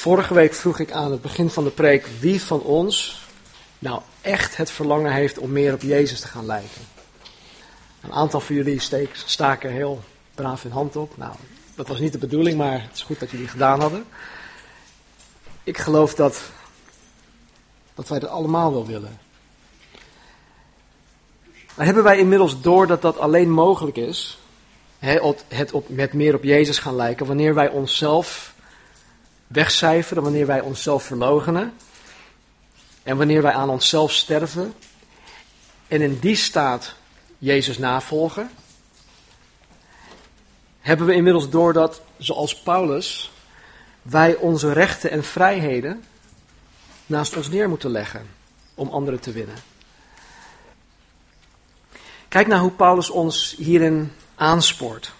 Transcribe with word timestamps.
Vorige 0.00 0.34
week 0.34 0.54
vroeg 0.54 0.78
ik 0.78 0.92
aan 0.92 1.10
het 1.10 1.22
begin 1.22 1.50
van 1.50 1.64
de 1.64 1.70
preek 1.70 2.06
wie 2.20 2.42
van 2.42 2.60
ons 2.60 3.26
nou 3.78 4.00
echt 4.20 4.56
het 4.56 4.70
verlangen 4.70 5.12
heeft 5.12 5.38
om 5.38 5.52
meer 5.52 5.74
op 5.74 5.82
Jezus 5.82 6.20
te 6.20 6.26
gaan 6.26 6.46
lijken. 6.46 6.80
Een 8.00 8.12
aantal 8.12 8.40
van 8.40 8.54
jullie 8.54 8.80
steek, 8.80 9.10
staken 9.14 9.70
heel 9.70 10.00
braaf 10.34 10.62
hun 10.62 10.72
hand 10.72 10.96
op. 10.96 11.16
Nou, 11.16 11.32
dat 11.74 11.88
was 11.88 11.98
niet 11.98 12.12
de 12.12 12.18
bedoeling, 12.18 12.58
maar 12.58 12.82
het 12.82 12.94
is 12.94 13.02
goed 13.02 13.20
dat 13.20 13.30
jullie 13.30 13.48
gedaan 13.48 13.80
hadden. 13.80 14.04
Ik 15.64 15.78
geloof 15.78 16.14
dat, 16.14 16.42
dat 17.94 18.08
wij 18.08 18.18
dat 18.18 18.30
allemaal 18.30 18.72
wel 18.72 18.86
willen. 18.86 19.18
Maar 21.74 21.86
hebben 21.86 22.04
wij 22.04 22.18
inmiddels 22.18 22.60
door 22.60 22.86
dat 22.86 23.02
dat 23.02 23.18
alleen 23.18 23.50
mogelijk 23.50 23.96
is, 23.96 24.38
het 25.48 25.72
op, 25.72 25.88
met 25.88 26.12
meer 26.12 26.34
op 26.34 26.42
Jezus 26.42 26.78
gaan 26.78 26.96
lijken, 26.96 27.26
wanneer 27.26 27.54
wij 27.54 27.68
onszelf 27.68 28.50
wegcijferen, 29.52 30.22
wanneer 30.22 30.46
wij 30.46 30.60
onszelf 30.60 31.02
verlogenen 31.02 31.74
en 33.02 33.16
wanneer 33.16 33.42
wij 33.42 33.52
aan 33.52 33.68
onszelf 33.68 34.12
sterven 34.12 34.74
en 35.88 36.00
in 36.02 36.18
die 36.18 36.36
staat 36.36 36.94
Jezus 37.38 37.78
navolgen, 37.78 38.50
hebben 40.80 41.06
we 41.06 41.14
inmiddels 41.14 41.50
door 41.50 41.72
dat, 41.72 42.02
zoals 42.18 42.62
Paulus, 42.62 43.32
wij 44.02 44.36
onze 44.36 44.72
rechten 44.72 45.10
en 45.10 45.24
vrijheden 45.24 46.04
naast 47.06 47.36
ons 47.36 47.48
neer 47.48 47.68
moeten 47.68 47.90
leggen 47.90 48.26
om 48.74 48.88
anderen 48.88 49.20
te 49.20 49.32
winnen. 49.32 49.56
Kijk 52.28 52.46
naar 52.46 52.60
hoe 52.60 52.70
Paulus 52.70 53.10
ons 53.10 53.54
hierin 53.58 54.12
aanspoort. 54.34 55.12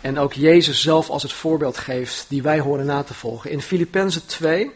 En 0.00 0.18
ook 0.18 0.32
Jezus 0.32 0.82
zelf 0.82 1.10
als 1.10 1.22
het 1.22 1.32
voorbeeld 1.32 1.78
geeft 1.78 2.26
die 2.28 2.42
wij 2.42 2.60
horen 2.60 2.86
na 2.86 3.02
te 3.02 3.14
volgen. 3.14 3.50
In 3.50 3.62
Filippenzen 3.62 4.26
2, 4.26 4.70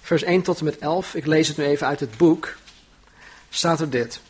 vers 0.00 0.22
1 0.22 0.42
tot 0.42 0.58
en 0.58 0.64
met 0.64 0.78
11, 0.78 1.14
ik 1.14 1.26
lees 1.26 1.48
het 1.48 1.56
nu 1.56 1.64
even 1.64 1.86
uit 1.86 2.00
het 2.00 2.16
boek, 2.16 2.56
staat 3.50 3.80
er 3.80 3.90
dit. 3.90 4.20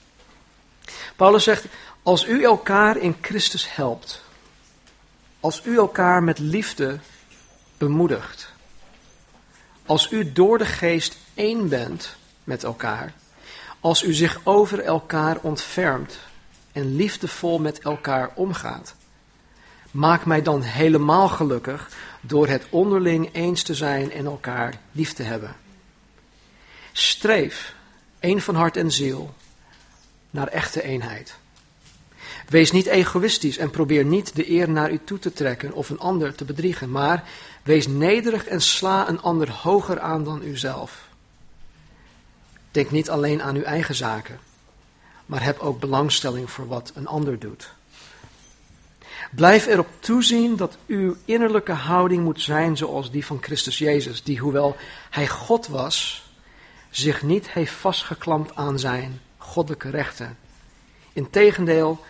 Paulus 1.16 1.44
zegt, 1.44 1.64
als 2.02 2.26
u 2.26 2.44
elkaar 2.44 2.96
in 2.96 3.16
Christus 3.20 3.74
helpt, 3.74 4.22
als 5.40 5.62
u 5.64 5.76
elkaar 5.76 6.22
met 6.22 6.38
liefde 6.38 6.98
bemoedigt, 7.78 8.52
als 9.86 10.10
u 10.10 10.32
door 10.32 10.58
de 10.58 10.66
geest 10.66 11.16
één 11.34 11.68
bent 11.68 12.16
met 12.44 12.64
elkaar, 12.64 13.12
als 13.80 14.02
u 14.02 14.12
zich 14.12 14.40
over 14.44 14.80
elkaar 14.80 15.38
ontfermt 15.40 16.18
en 16.72 16.96
liefdevol 16.96 17.58
met 17.58 17.78
elkaar 17.78 18.30
omgaat. 18.34 18.94
Maak 19.96 20.24
mij 20.24 20.42
dan 20.42 20.62
helemaal 20.62 21.28
gelukkig 21.28 21.90
door 22.20 22.48
het 22.48 22.66
onderling 22.70 23.28
eens 23.32 23.62
te 23.62 23.74
zijn 23.74 24.12
en 24.12 24.24
elkaar 24.24 24.80
lief 24.92 25.12
te 25.12 25.22
hebben. 25.22 25.56
Streef, 26.92 27.74
één 28.18 28.40
van 28.40 28.54
hart 28.54 28.76
en 28.76 28.92
ziel, 28.92 29.34
naar 30.30 30.48
echte 30.48 30.82
eenheid. 30.82 31.36
Wees 32.48 32.72
niet 32.72 32.86
egoïstisch 32.86 33.58
en 33.58 33.70
probeer 33.70 34.04
niet 34.04 34.34
de 34.34 34.50
eer 34.50 34.70
naar 34.70 34.92
u 34.92 35.00
toe 35.04 35.18
te 35.18 35.32
trekken 35.32 35.72
of 35.72 35.90
een 35.90 36.00
ander 36.00 36.34
te 36.34 36.44
bedriegen, 36.44 36.90
maar 36.90 37.24
wees 37.62 37.86
nederig 37.86 38.46
en 38.46 38.60
sla 38.60 39.08
een 39.08 39.20
ander 39.20 39.50
hoger 39.50 40.00
aan 40.00 40.24
dan 40.24 40.42
uzelf. 40.42 41.08
Denk 42.70 42.90
niet 42.90 43.10
alleen 43.10 43.42
aan 43.42 43.56
uw 43.56 43.62
eigen 43.62 43.94
zaken, 43.94 44.38
maar 45.26 45.42
heb 45.42 45.58
ook 45.58 45.80
belangstelling 45.80 46.50
voor 46.50 46.66
wat 46.66 46.92
een 46.94 47.06
ander 47.06 47.38
doet. 47.38 47.75
Blijf 49.36 49.66
erop 49.66 49.88
toezien 49.98 50.56
dat 50.56 50.76
uw 50.86 51.16
innerlijke 51.24 51.72
houding 51.72 52.24
moet 52.24 52.40
zijn 52.40 52.76
zoals 52.76 53.10
die 53.10 53.26
van 53.26 53.42
Christus 53.42 53.78
Jezus, 53.78 54.22
die 54.22 54.38
hoewel 54.38 54.76
hij 55.10 55.28
God 55.28 55.66
was, 55.66 56.24
zich 56.90 57.22
niet 57.22 57.50
heeft 57.50 57.72
vastgeklampt 57.72 58.54
aan 58.54 58.78
zijn 58.78 59.20
goddelijke 59.38 59.90
rechten. 59.90 60.38
Integendeel, 61.12 62.04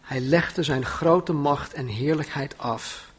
hij 0.00 0.20
legde 0.20 0.62
zijn 0.62 0.84
grote 0.84 1.32
macht 1.32 1.72
en 1.72 1.86
heerlijkheid 1.86 2.58
af 2.58 3.12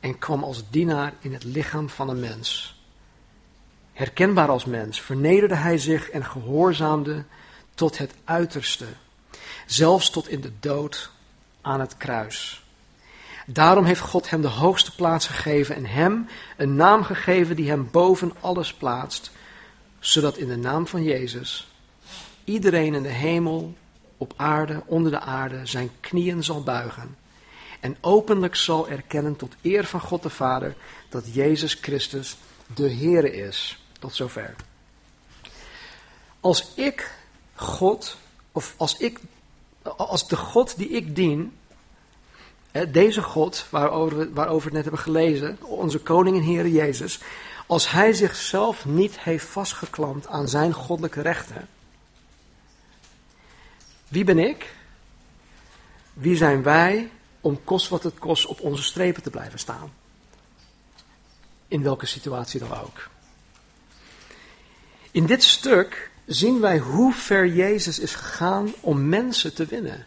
en 0.00 0.18
kwam 0.18 0.44
als 0.44 0.70
dienaar 0.70 1.12
in 1.20 1.32
het 1.32 1.44
lichaam 1.44 1.88
van 1.88 2.08
een 2.08 2.20
mens. 2.20 2.80
Herkenbaar 3.92 4.48
als 4.48 4.64
mens 4.64 5.00
vernederde 5.00 5.54
hij 5.54 5.78
zich 5.78 6.10
en 6.10 6.24
gehoorzaamde 6.24 7.24
tot 7.74 7.98
het 7.98 8.14
uiterste, 8.24 8.86
zelfs 9.66 10.10
tot 10.10 10.28
in 10.28 10.40
de 10.40 10.52
dood 10.60 11.16
aan 11.60 11.80
het 11.80 11.96
kruis. 11.96 12.62
Daarom 13.46 13.84
heeft 13.84 14.00
God 14.00 14.30
hem 14.30 14.40
de 14.40 14.48
hoogste 14.48 14.94
plaats 14.94 15.26
gegeven 15.26 15.74
en 15.74 15.86
hem 15.86 16.28
een 16.56 16.76
naam 16.76 17.02
gegeven 17.02 17.56
die 17.56 17.68
hem 17.68 17.88
boven 17.90 18.32
alles 18.40 18.74
plaatst, 18.74 19.30
zodat 19.98 20.36
in 20.36 20.48
de 20.48 20.56
naam 20.56 20.86
van 20.86 21.02
Jezus 21.02 21.68
iedereen 22.44 22.94
in 22.94 23.02
de 23.02 23.08
hemel, 23.08 23.74
op 24.16 24.32
aarde, 24.36 24.82
onder 24.86 25.10
de 25.10 25.20
aarde 25.20 25.66
zijn 25.66 25.90
knieën 26.00 26.44
zal 26.44 26.62
buigen 26.62 27.16
en 27.80 27.96
openlijk 28.00 28.56
zal 28.56 28.88
erkennen 28.88 29.36
tot 29.36 29.54
eer 29.62 29.84
van 29.84 30.00
God 30.00 30.22
de 30.22 30.30
Vader 30.30 30.76
dat 31.08 31.34
Jezus 31.34 31.74
Christus 31.74 32.36
de 32.74 32.90
Heere 32.90 33.32
is. 33.32 33.82
Tot 33.98 34.14
zover. 34.14 34.54
Als 36.40 36.74
ik 36.74 37.12
God, 37.54 38.16
of 38.52 38.74
als 38.76 38.96
ik, 38.96 39.20
als 39.96 40.28
de 40.28 40.36
God 40.36 40.76
die 40.76 40.88
ik 40.88 41.16
dien, 41.16 41.58
deze 42.88 43.22
God 43.22 43.66
waarover 43.70 44.18
we, 44.18 44.32
waarover 44.32 44.64
het 44.64 44.74
net 44.74 44.82
hebben 44.82 45.02
gelezen, 45.02 45.58
onze 45.60 45.98
koning 45.98 46.36
en 46.36 46.44
Heere 46.44 46.72
Jezus, 46.72 47.20
als 47.66 47.90
hij 47.90 48.12
zichzelf 48.12 48.84
niet 48.84 49.20
heeft 49.20 49.46
vastgeklampt 49.46 50.26
aan 50.26 50.48
zijn 50.48 50.72
goddelijke 50.72 51.20
rechten, 51.20 51.68
wie 54.08 54.24
ben 54.24 54.38
ik? 54.38 54.74
Wie 56.12 56.36
zijn 56.36 56.62
wij 56.62 57.10
om 57.40 57.64
kost 57.64 57.88
wat 57.88 58.02
het 58.02 58.18
kost 58.18 58.46
op 58.46 58.60
onze 58.60 58.82
strepen 58.82 59.22
te 59.22 59.30
blijven 59.30 59.58
staan? 59.58 59.92
In 61.68 61.82
welke 61.82 62.06
situatie 62.06 62.60
dan 62.60 62.80
ook. 62.80 63.08
In 65.10 65.26
dit 65.26 65.42
stuk 65.42 66.10
zien 66.28 66.60
wij 66.60 66.78
hoe 66.78 67.12
ver 67.12 67.46
Jezus 67.46 67.98
is 67.98 68.14
gegaan 68.14 68.72
om 68.80 69.08
mensen 69.08 69.54
te 69.54 69.66
winnen. 69.66 70.06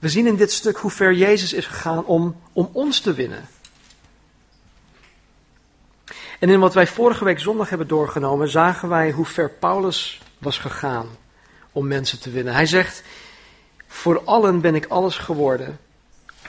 We 0.00 0.08
zien 0.08 0.26
in 0.26 0.36
dit 0.36 0.52
stuk 0.52 0.76
hoe 0.76 0.90
ver 0.90 1.14
Jezus 1.14 1.52
is 1.52 1.66
gegaan 1.66 2.04
om, 2.04 2.36
om 2.52 2.70
ons 2.72 3.00
te 3.00 3.12
winnen. 3.12 3.48
En 6.38 6.50
in 6.50 6.60
wat 6.60 6.74
wij 6.74 6.86
vorige 6.86 7.24
week 7.24 7.38
zondag 7.40 7.68
hebben 7.68 7.88
doorgenomen, 7.88 8.48
zagen 8.48 8.88
wij 8.88 9.10
hoe 9.10 9.24
ver 9.24 9.50
Paulus 9.50 10.20
was 10.38 10.58
gegaan 10.58 11.08
om 11.72 11.86
mensen 11.86 12.20
te 12.20 12.30
winnen. 12.30 12.54
Hij 12.54 12.66
zegt, 12.66 13.02
voor 13.86 14.24
allen 14.24 14.60
ben 14.60 14.74
ik 14.74 14.86
alles 14.86 15.16
geworden, 15.16 15.78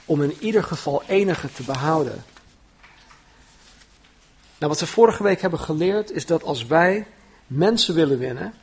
om 0.05 0.23
in 0.23 0.35
ieder 0.39 0.63
geval 0.63 1.03
enige 1.07 1.51
te 1.51 1.63
behouden. 1.63 2.23
Nou, 4.57 4.71
wat 4.71 4.79
we 4.79 4.87
vorige 4.87 5.23
week 5.23 5.41
hebben 5.41 5.59
geleerd 5.59 6.11
is 6.11 6.25
dat 6.25 6.43
als 6.43 6.65
wij 6.65 7.07
mensen 7.49 7.95
willen 7.95 8.17
winnen, 8.17 8.53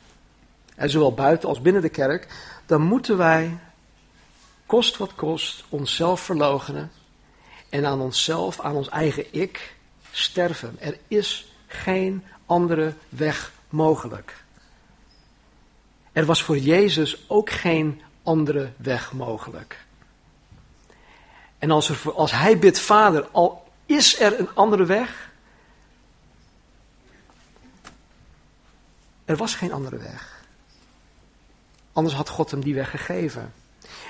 en 0.75 0.89
zowel 0.89 1.13
buiten 1.13 1.49
als 1.49 1.61
binnen 1.61 1.81
de 1.81 1.89
kerk, 1.89 2.27
dan 2.65 2.81
moeten 2.81 3.17
wij, 3.17 3.57
kost 4.65 4.97
wat 4.97 5.15
kost, 5.15 5.63
onszelf 5.69 6.21
verloochenen 6.21 6.91
en 7.69 7.85
aan 7.85 8.01
onszelf, 8.01 8.59
aan 8.59 8.75
ons 8.75 8.89
eigen 8.89 9.33
ik, 9.33 9.75
sterven. 10.11 10.75
Er 10.79 10.97
is 11.07 11.53
geen 11.67 12.23
andere 12.45 12.93
weg 13.09 13.51
mogelijk. 13.69 14.43
Er 16.11 16.25
was 16.25 16.43
voor 16.43 16.57
Jezus 16.57 17.25
ook 17.27 17.49
geen 17.49 18.01
andere 18.23 18.71
weg 18.77 19.13
mogelijk. 19.13 19.85
En 21.57 21.71
als, 21.71 22.05
als 22.05 22.31
hij 22.31 22.59
bidt, 22.59 22.79
Vader, 22.79 23.27
al 23.31 23.67
is 23.85 24.19
er 24.19 24.39
een 24.39 24.49
andere 24.53 24.85
weg, 24.85 25.26
er 29.27 29.35
was 29.35 29.55
geen 29.55 29.73
andere 29.73 29.97
weg. 29.97 30.43
Anders 31.93 32.15
had 32.15 32.29
God 32.29 32.51
hem 32.51 32.61
die 32.61 32.75
weg 32.75 32.89
gegeven. 32.89 33.53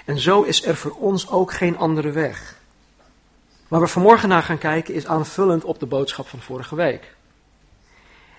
En 0.05 0.19
zo 0.19 0.41
is 0.41 0.65
er 0.65 0.75
voor 0.75 0.91
ons 0.91 1.29
ook 1.29 1.53
geen 1.53 1.77
andere 1.77 2.11
weg. 2.11 2.55
Waar 3.67 3.79
we 3.79 3.87
vanmorgen 3.87 4.29
naar 4.29 4.43
gaan 4.43 4.57
kijken 4.57 4.93
is 4.93 5.05
aanvullend 5.05 5.63
op 5.63 5.79
de 5.79 5.85
boodschap 5.85 6.27
van 6.27 6.39
vorige 6.39 6.75
week. 6.75 7.15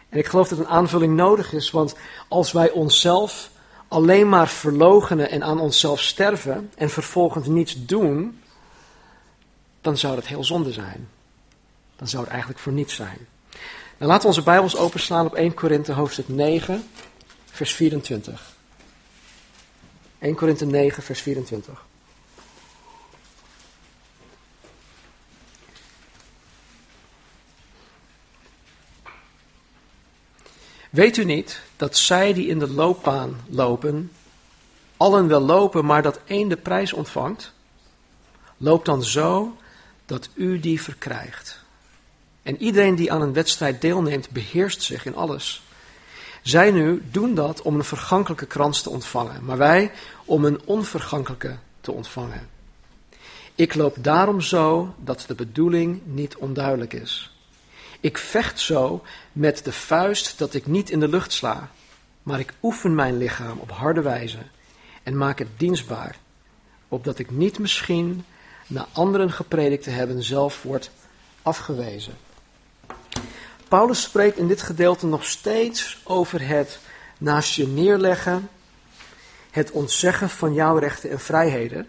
En 0.09 0.19
ik 0.19 0.27
geloof 0.27 0.49
dat 0.49 0.59
een 0.59 0.69
aanvulling 0.69 1.17
nodig 1.17 1.53
is, 1.53 1.71
want 1.71 1.95
als 2.29 2.53
wij 2.53 2.71
onszelf 2.71 3.51
alleen 3.89 4.29
maar 4.29 4.49
verlogenen 4.49 5.31
en 5.31 5.45
aan 5.45 5.61
onszelf 5.61 6.01
sterven 6.01 6.73
en 6.77 6.91
vervolgens 6.91 7.47
niets 7.47 7.87
doen, 7.87 8.43
dan 9.81 9.99
zou 9.99 10.15
dat 10.15 10.27
heel 10.27 10.45
zonde 10.45 10.73
zijn. 10.73 11.09
Dan 11.97 12.09
zou 12.09 12.23
het 12.23 12.31
eigenlijk 12.31 12.61
voor 12.63 12.73
niets 12.73 12.95
zijn. 12.95 13.27
Nou, 13.99 14.11
laten 14.11 14.23
we 14.23 14.37
onze 14.37 14.43
Bijbels 14.43 14.77
openslaan 14.77 15.27
op 15.27 15.35
1 15.35 15.55
Korinthe 15.55 15.93
hoofdstuk 15.93 16.29
9, 16.29 16.89
vers 17.45 17.73
24. 17.73 18.57
1 20.19 20.35
Korinthe 20.35 20.67
9, 20.67 21.03
vers 21.03 21.21
24. 21.21 21.87
Weet 30.91 31.17
u 31.17 31.25
niet 31.25 31.61
dat 31.77 31.97
zij 31.97 32.33
die 32.33 32.47
in 32.47 32.59
de 32.59 32.71
loopbaan 32.71 33.41
lopen, 33.49 34.13
allen 34.97 35.29
wel 35.29 35.41
lopen, 35.41 35.85
maar 35.85 36.03
dat 36.03 36.21
één 36.25 36.49
de 36.49 36.57
prijs 36.57 36.93
ontvangt? 36.93 37.53
Loop 38.57 38.85
dan 38.85 39.03
zo 39.03 39.57
dat 40.07 40.29
u 40.35 40.61
die 40.61 40.83
verkrijgt. 40.83 41.67
En 42.49 42.63
iedereen 42.63 42.95
die 42.95 43.13
aan 43.13 43.23
een 43.23 43.33
wedstrijd 43.33 43.81
deelneemt, 43.81 44.31
beheerst 44.31 44.83
zich 44.83 45.07
in 45.07 45.15
alles. 45.15 45.63
Zij 46.43 46.71
nu 46.71 47.03
doen 47.11 47.35
dat 47.35 47.63
om 47.63 47.75
een 47.75 47.85
vergankelijke 47.85 48.47
krans 48.47 48.83
te 48.83 48.91
ontvangen, 48.91 49.45
maar 49.45 49.57
wij 49.57 49.91
om 50.25 50.45
een 50.45 50.61
onvergankelijke 50.65 51.57
te 51.81 51.93
ontvangen. 51.93 52.49
Ik 53.55 53.75
loop 53.75 53.97
daarom 54.01 54.41
zo 54.41 54.95
dat 55.05 55.25
de 55.27 55.35
bedoeling 55.35 56.01
niet 56.05 56.37
onduidelijk 56.37 56.93
is. 56.93 57.37
Ik 58.01 58.19
vecht 58.19 58.61
zo 58.61 59.03
met 59.33 59.65
de 59.65 59.73
vuist 59.73 60.39
dat 60.39 60.55
ik 60.55 60.67
niet 60.67 60.91
in 60.91 61.01
de 61.01 61.09
lucht 61.09 61.33
sla, 61.33 61.71
maar 62.23 62.41
ik 62.41 62.55
oefen 62.63 62.95
mijn 62.95 63.17
lichaam 63.17 63.59
op 63.59 63.71
harde 63.71 64.03
wijze 64.03 64.39
en 65.03 65.17
maak 65.17 65.39
het 65.39 65.49
dienstbaar, 65.57 66.17
opdat 66.89 67.19
ik 67.19 67.31
niet 67.31 67.59
misschien 67.59 68.25
na 68.67 68.87
anderen 68.93 69.33
gepredikt 69.33 69.83
te 69.83 69.91
hebben 69.91 70.23
zelf 70.23 70.63
word 70.63 70.91
afgewezen. 71.43 72.27
Paulus 73.69 74.03
spreekt 74.03 74.39
in 74.39 74.49
dit 74.49 74.63
gedeelte 74.63 75.07
nog 75.07 75.25
steeds 75.25 75.99
over 76.05 76.47
het 76.47 76.79
naast 77.19 77.55
je 77.55 77.67
neerleggen, 77.67 78.49
het 79.51 79.71
ontzeggen 79.71 80.31
van 80.31 80.55
jouw 80.55 80.77
rechten 80.77 81.11
en 81.11 81.21
vrijheden, 81.21 81.89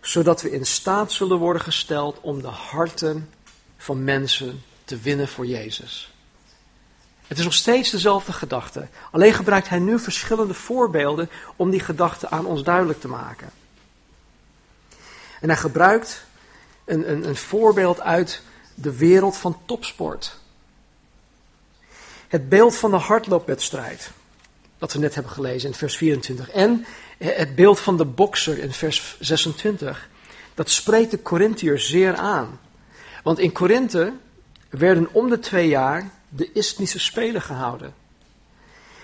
zodat 0.00 0.42
we 0.42 0.50
in 0.50 0.66
staat 0.66 1.12
zullen 1.12 1.38
worden 1.38 1.62
gesteld 1.62 2.20
om 2.20 2.42
de 2.42 2.48
harten 2.48 3.30
van 3.76 4.04
mensen 4.04 4.62
te 4.84 4.98
winnen 4.98 5.28
voor 5.28 5.46
Jezus. 5.46 6.14
Het 7.26 7.38
is 7.38 7.44
nog 7.44 7.54
steeds 7.54 7.90
dezelfde 7.90 8.32
gedachte. 8.32 8.88
Alleen 9.10 9.32
gebruikt 9.32 9.68
hij 9.68 9.78
nu 9.78 9.98
verschillende 9.98 10.54
voorbeelden 10.54 11.30
om 11.56 11.70
die 11.70 11.80
gedachte 11.80 12.30
aan 12.30 12.46
ons 12.46 12.62
duidelijk 12.62 13.00
te 13.00 13.08
maken. 13.08 13.50
En 15.40 15.48
hij 15.48 15.56
gebruikt 15.56 16.24
een, 16.84 17.10
een, 17.10 17.28
een 17.28 17.36
voorbeeld 17.36 18.00
uit 18.00 18.42
de 18.74 18.96
wereld 18.96 19.36
van 19.36 19.58
topsport. 19.64 20.38
Het 22.28 22.48
beeld 22.48 22.76
van 22.76 22.90
de 22.90 22.96
hardloopwedstrijd, 22.96 24.10
dat 24.78 24.92
we 24.92 24.98
net 24.98 25.14
hebben 25.14 25.32
gelezen 25.32 25.68
in 25.68 25.74
vers 25.74 25.96
24. 25.96 26.50
En 26.50 26.86
het 27.18 27.54
beeld 27.54 27.80
van 27.80 27.96
de 27.96 28.04
bokser 28.04 28.58
in 28.58 28.72
vers 28.72 29.16
26. 29.20 30.08
Dat 30.54 30.70
spreekt 30.70 31.10
de 31.10 31.22
Corinthiërs 31.22 31.88
zeer 31.88 32.14
aan. 32.14 32.60
Want 33.22 33.38
in 33.38 33.52
Korinthe 33.52 34.12
werden 34.70 35.08
om 35.12 35.28
de 35.28 35.38
twee 35.38 35.68
jaar 35.68 36.10
de 36.28 36.52
Isthmische 36.52 36.98
Spelen 36.98 37.42
gehouden. 37.42 37.94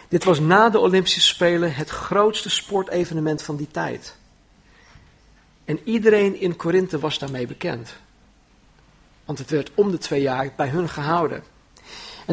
Dit 0.08 0.25
was 0.25 0.40
na 0.40 0.68
de 0.68 0.78
Olympische 0.78 1.20
Spelen 1.20 1.75
het 1.75 1.88
grootste 1.88 2.50
sportevenement 2.50 3.42
van 3.42 3.56
die 3.56 3.68
tijd. 3.70 4.16
En 5.64 5.80
iedereen 5.84 6.40
in 6.40 6.56
Korinthe 6.56 6.98
was 6.98 7.18
daarmee 7.18 7.46
bekend. 7.46 7.94
Want 9.25 9.38
het 9.38 9.50
werd 9.50 9.70
om 9.75 9.90
de 9.90 9.98
twee 9.98 10.22
jaar 10.22 10.52
bij 10.56 10.68
hun 10.68 10.88
gehouden. 10.88 11.42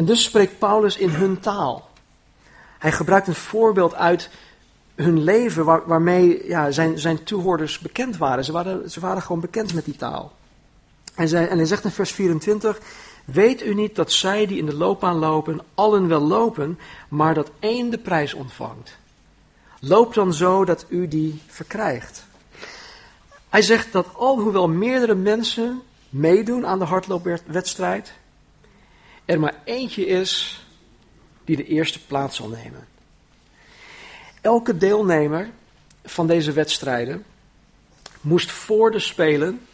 En 0.00 0.06
dus 0.06 0.22
spreekt 0.22 0.58
Paulus 0.58 0.96
in 0.96 1.08
hun 1.08 1.40
taal. 1.40 1.88
Hij 2.78 2.92
gebruikt 2.92 3.26
een 3.26 3.34
voorbeeld 3.34 3.94
uit 3.94 4.30
hun 4.94 5.22
leven 5.22 5.64
waarmee 5.64 6.48
ja, 6.48 6.70
zijn, 6.70 6.98
zijn 6.98 7.24
toehoorders 7.24 7.78
bekend 7.78 8.16
waren. 8.16 8.44
Ze, 8.44 8.52
waren. 8.52 8.90
ze 8.90 9.00
waren 9.00 9.22
gewoon 9.22 9.40
bekend 9.40 9.74
met 9.74 9.84
die 9.84 9.96
taal. 9.96 10.32
En, 11.14 11.28
zij, 11.28 11.48
en 11.48 11.56
hij 11.56 11.66
zegt 11.66 11.84
in 11.84 11.90
vers 11.90 12.12
24: 12.12 12.80
Weet 13.24 13.62
u 13.62 13.74
niet 13.74 13.96
dat 13.96 14.12
zij 14.12 14.46
die 14.46 14.58
in 14.58 14.66
de 14.66 14.74
loopbaan 14.74 15.16
lopen, 15.16 15.60
allen 15.74 16.08
wel 16.08 16.20
lopen, 16.20 16.78
maar 17.08 17.34
dat 17.34 17.50
één 17.58 17.90
de 17.90 17.98
prijs 17.98 18.34
ontvangt? 18.34 18.98
Loop 19.80 20.14
dan 20.14 20.34
zo 20.34 20.64
dat 20.64 20.86
u 20.88 21.08
die 21.08 21.42
verkrijgt. 21.46 22.24
Hij 23.48 23.62
zegt 23.62 23.92
dat 23.92 24.06
alhoewel 24.16 24.68
meerdere 24.68 25.14
mensen 25.14 25.82
meedoen 26.08 26.66
aan 26.66 26.78
de 26.78 26.84
hardloopwedstrijd, 26.84 28.12
er 29.30 29.40
maar 29.40 29.54
eentje 29.64 30.06
is 30.06 30.60
die 31.44 31.56
de 31.56 31.66
eerste 31.66 32.04
plaats 32.04 32.36
zal 32.36 32.48
nemen. 32.48 32.86
Elke 34.40 34.76
deelnemer 34.76 35.50
van 36.04 36.26
deze 36.26 36.52
wedstrijden 36.52 37.24
moest 38.20 38.50
voor 38.50 38.90
de 38.90 38.98
Spelen 38.98 39.66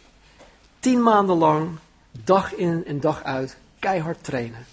tien 0.79 1.03
maanden 1.03 1.37
lang, 1.37 1.69
dag 2.11 2.53
in 2.53 2.85
en 2.85 2.99
dag 2.99 3.23
uit, 3.23 3.57
keihard 3.79 4.23
trainen. 4.23 4.65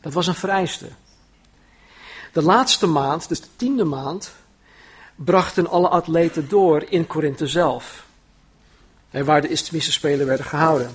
Dat 0.00 0.12
was 0.12 0.26
een 0.26 0.34
vereiste. 0.34 0.88
De 2.32 2.42
laatste 2.42 2.86
maand, 2.86 3.28
dus 3.28 3.40
de 3.40 3.56
tiende 3.56 3.84
maand, 3.84 4.32
brachten 5.14 5.68
alle 5.68 5.88
atleten 5.88 6.48
door 6.48 6.84
in 6.88 7.06
Korinthe 7.06 7.46
zelf. 7.46 8.06
Waar 9.10 9.40
de 9.40 9.48
Isthmische 9.48 9.92
Spelen 9.92 10.26
werden 10.26 10.46
gehouden. 10.46 10.90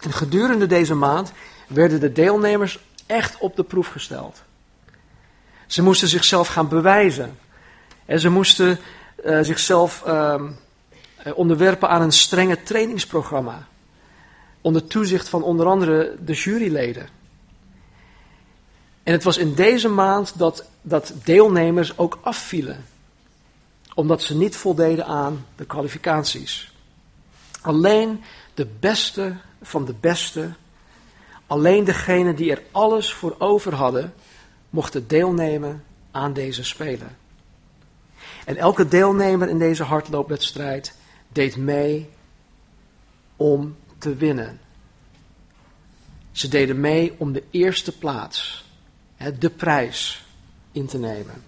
En 0.00 0.12
gedurende 0.12 0.66
deze 0.66 0.94
maand 0.94 1.32
werden 1.66 2.00
de 2.00 2.12
deelnemers 2.12 2.78
echt 3.06 3.38
op 3.38 3.56
de 3.56 3.62
proef 3.62 3.88
gesteld. 3.88 4.42
Ze 5.66 5.82
moesten 5.82 6.08
zichzelf 6.08 6.48
gaan 6.48 6.68
bewijzen. 6.68 7.38
En 8.04 8.20
ze 8.20 8.28
moesten 8.28 8.78
uh, 9.24 9.38
zichzelf 9.42 10.02
uh, 10.06 10.42
onderwerpen 11.34 11.88
aan 11.88 12.02
een 12.02 12.12
strenge 12.12 12.62
trainingsprogramma. 12.62 13.66
Onder 14.60 14.86
toezicht 14.86 15.28
van 15.28 15.42
onder 15.42 15.66
andere 15.66 16.16
de 16.24 16.32
juryleden. 16.32 17.08
En 19.02 19.12
het 19.12 19.24
was 19.24 19.36
in 19.36 19.54
deze 19.54 19.88
maand 19.88 20.38
dat, 20.38 20.64
dat 20.82 21.12
deelnemers 21.24 21.98
ook 21.98 22.18
afvielen. 22.22 22.84
Omdat 23.94 24.22
ze 24.22 24.36
niet 24.36 24.56
voldeden 24.56 25.06
aan 25.06 25.46
de 25.56 25.64
kwalificaties. 25.64 26.72
Alleen 27.60 28.22
de 28.54 28.66
beste 28.80 29.36
van 29.62 29.84
de 29.84 29.94
beste 30.00 30.50
Alleen 31.54 31.84
degenen 31.84 32.36
die 32.36 32.50
er 32.50 32.62
alles 32.70 33.12
voor 33.12 33.34
over 33.38 33.74
hadden, 33.74 34.14
mochten 34.70 35.06
deelnemen 35.06 35.84
aan 36.10 36.32
deze 36.32 36.64
spelen. 36.64 37.16
En 38.44 38.56
elke 38.56 38.88
deelnemer 38.88 39.48
in 39.48 39.58
deze 39.58 39.82
hardloopwedstrijd 39.82 40.96
deed 41.28 41.56
mee 41.56 42.10
om 43.36 43.76
te 43.98 44.14
winnen. 44.14 44.60
Ze 46.32 46.48
deden 46.48 46.80
mee 46.80 47.14
om 47.16 47.32
de 47.32 47.44
eerste 47.50 47.98
plaats, 47.98 48.64
de 49.38 49.50
prijs, 49.50 50.26
in 50.72 50.86
te 50.86 50.98
nemen. 50.98 51.44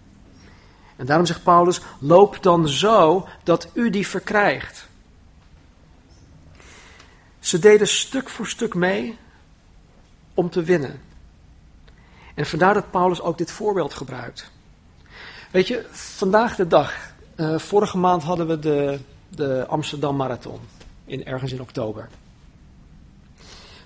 En 0.96 1.06
daarom 1.06 1.26
zegt 1.26 1.42
Paulus: 1.42 1.80
loop 1.98 2.42
dan 2.42 2.68
zo 2.68 3.28
dat 3.44 3.68
u 3.72 3.90
die 3.90 4.06
verkrijgt. 4.06 4.88
Ze 7.38 7.58
deden 7.58 7.88
stuk 7.88 8.28
voor 8.28 8.46
stuk 8.46 8.74
mee 8.74 9.18
om 10.36 10.50
te 10.50 10.62
winnen. 10.62 11.00
En 12.34 12.46
vandaar 12.46 12.74
dat 12.74 12.90
Paulus 12.90 13.20
ook 13.20 13.38
dit 13.38 13.50
voorbeeld 13.50 13.94
gebruikt. 13.94 14.50
Weet 15.50 15.68
je, 15.68 15.86
vandaag 15.90 16.56
de 16.56 16.66
dag, 16.66 17.12
uh, 17.36 17.58
vorige 17.58 17.98
maand 17.98 18.22
hadden 18.22 18.46
we 18.46 18.58
de, 18.58 18.98
de 19.28 19.66
Amsterdam 19.68 20.16
Marathon, 20.16 20.60
in, 21.04 21.24
ergens 21.24 21.52
in 21.52 21.60
oktober. 21.60 22.08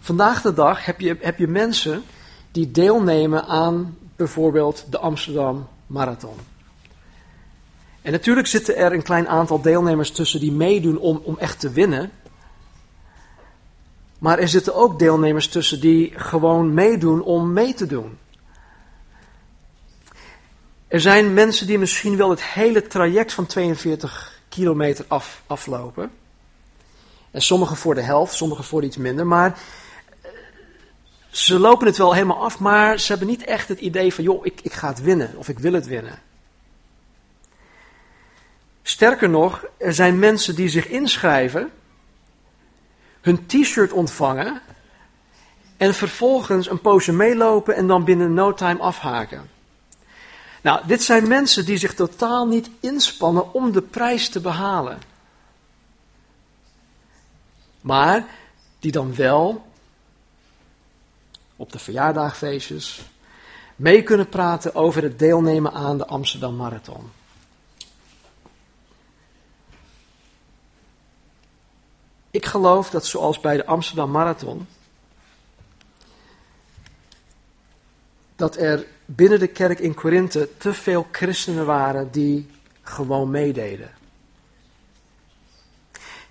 Vandaag 0.00 0.42
de 0.42 0.52
dag 0.52 0.84
heb 0.84 1.00
je, 1.00 1.16
heb 1.20 1.38
je 1.38 1.48
mensen 1.48 2.02
die 2.52 2.70
deelnemen 2.70 3.44
aan 3.46 3.96
bijvoorbeeld 4.16 4.84
de 4.90 4.98
Amsterdam 4.98 5.68
Marathon. 5.86 6.36
En 8.02 8.12
natuurlijk 8.12 8.46
zitten 8.46 8.76
er 8.76 8.92
een 8.92 9.02
klein 9.02 9.28
aantal 9.28 9.60
deelnemers 9.60 10.10
tussen 10.10 10.40
die 10.40 10.52
meedoen 10.52 10.98
om, 10.98 11.20
om 11.24 11.38
echt 11.38 11.60
te 11.60 11.70
winnen. 11.70 12.10
Maar 14.20 14.38
er 14.38 14.48
zitten 14.48 14.74
ook 14.74 14.98
deelnemers 14.98 15.48
tussen 15.48 15.80
die 15.80 16.12
gewoon 16.16 16.74
meedoen 16.74 17.22
om 17.22 17.52
mee 17.52 17.74
te 17.74 17.86
doen. 17.86 18.18
Er 20.88 21.00
zijn 21.00 21.34
mensen 21.34 21.66
die 21.66 21.78
misschien 21.78 22.16
wel 22.16 22.30
het 22.30 22.42
hele 22.42 22.86
traject 22.86 23.32
van 23.32 23.46
42 23.46 24.40
kilometer 24.48 25.04
af, 25.08 25.42
aflopen. 25.46 26.10
En 27.30 27.42
sommigen 27.42 27.76
voor 27.76 27.94
de 27.94 28.00
helft, 28.00 28.34
sommigen 28.34 28.64
voor 28.64 28.84
iets 28.84 28.96
minder. 28.96 29.26
Maar 29.26 29.58
eh, 30.20 30.30
ze 31.30 31.58
lopen 31.58 31.86
het 31.86 31.96
wel 31.96 32.12
helemaal 32.12 32.42
af, 32.42 32.58
maar 32.58 32.98
ze 32.98 33.08
hebben 33.08 33.28
niet 33.28 33.44
echt 33.44 33.68
het 33.68 33.80
idee 33.80 34.14
van, 34.14 34.24
joh, 34.24 34.46
ik, 34.46 34.60
ik 34.62 34.72
ga 34.72 34.88
het 34.88 35.02
winnen 35.02 35.32
of 35.36 35.48
ik 35.48 35.58
wil 35.58 35.72
het 35.72 35.86
winnen. 35.86 36.18
Sterker 38.82 39.28
nog, 39.28 39.64
er 39.76 39.94
zijn 39.94 40.18
mensen 40.18 40.54
die 40.54 40.68
zich 40.68 40.88
inschrijven 40.88 41.70
hun 43.20 43.46
t-shirt 43.46 43.92
ontvangen 43.92 44.60
en 45.76 45.94
vervolgens 45.94 46.70
een 46.70 46.80
poosje 46.80 47.12
meelopen 47.12 47.76
en 47.76 47.86
dan 47.86 48.04
binnen 48.04 48.34
no 48.34 48.54
time 48.54 48.80
afhaken. 48.80 49.50
Nou, 50.62 50.86
dit 50.86 51.02
zijn 51.02 51.28
mensen 51.28 51.64
die 51.64 51.76
zich 51.76 51.94
totaal 51.94 52.46
niet 52.46 52.70
inspannen 52.80 53.54
om 53.54 53.72
de 53.72 53.82
prijs 53.82 54.28
te 54.28 54.40
behalen. 54.40 54.98
Maar 57.80 58.24
die 58.78 58.92
dan 58.92 59.14
wel 59.14 59.66
op 61.56 61.72
de 61.72 61.78
verjaardagfeestjes 61.78 63.02
mee 63.76 64.02
kunnen 64.02 64.28
praten 64.28 64.74
over 64.74 65.02
het 65.02 65.18
deelnemen 65.18 65.72
aan 65.72 65.98
de 65.98 66.06
Amsterdam 66.06 66.56
Marathon. 66.56 67.10
Ik 72.30 72.46
geloof 72.46 72.90
dat 72.90 73.06
zoals 73.06 73.40
bij 73.40 73.56
de 73.56 73.66
Amsterdam 73.66 74.10
Marathon, 74.10 74.66
dat 78.36 78.56
er 78.56 78.86
binnen 79.04 79.38
de 79.38 79.46
kerk 79.46 79.78
in 79.78 79.94
Korinthe 79.94 80.48
te 80.56 80.74
veel 80.74 81.06
christenen 81.10 81.66
waren 81.66 82.10
die 82.10 82.50
gewoon 82.82 83.30
meededen. 83.30 83.90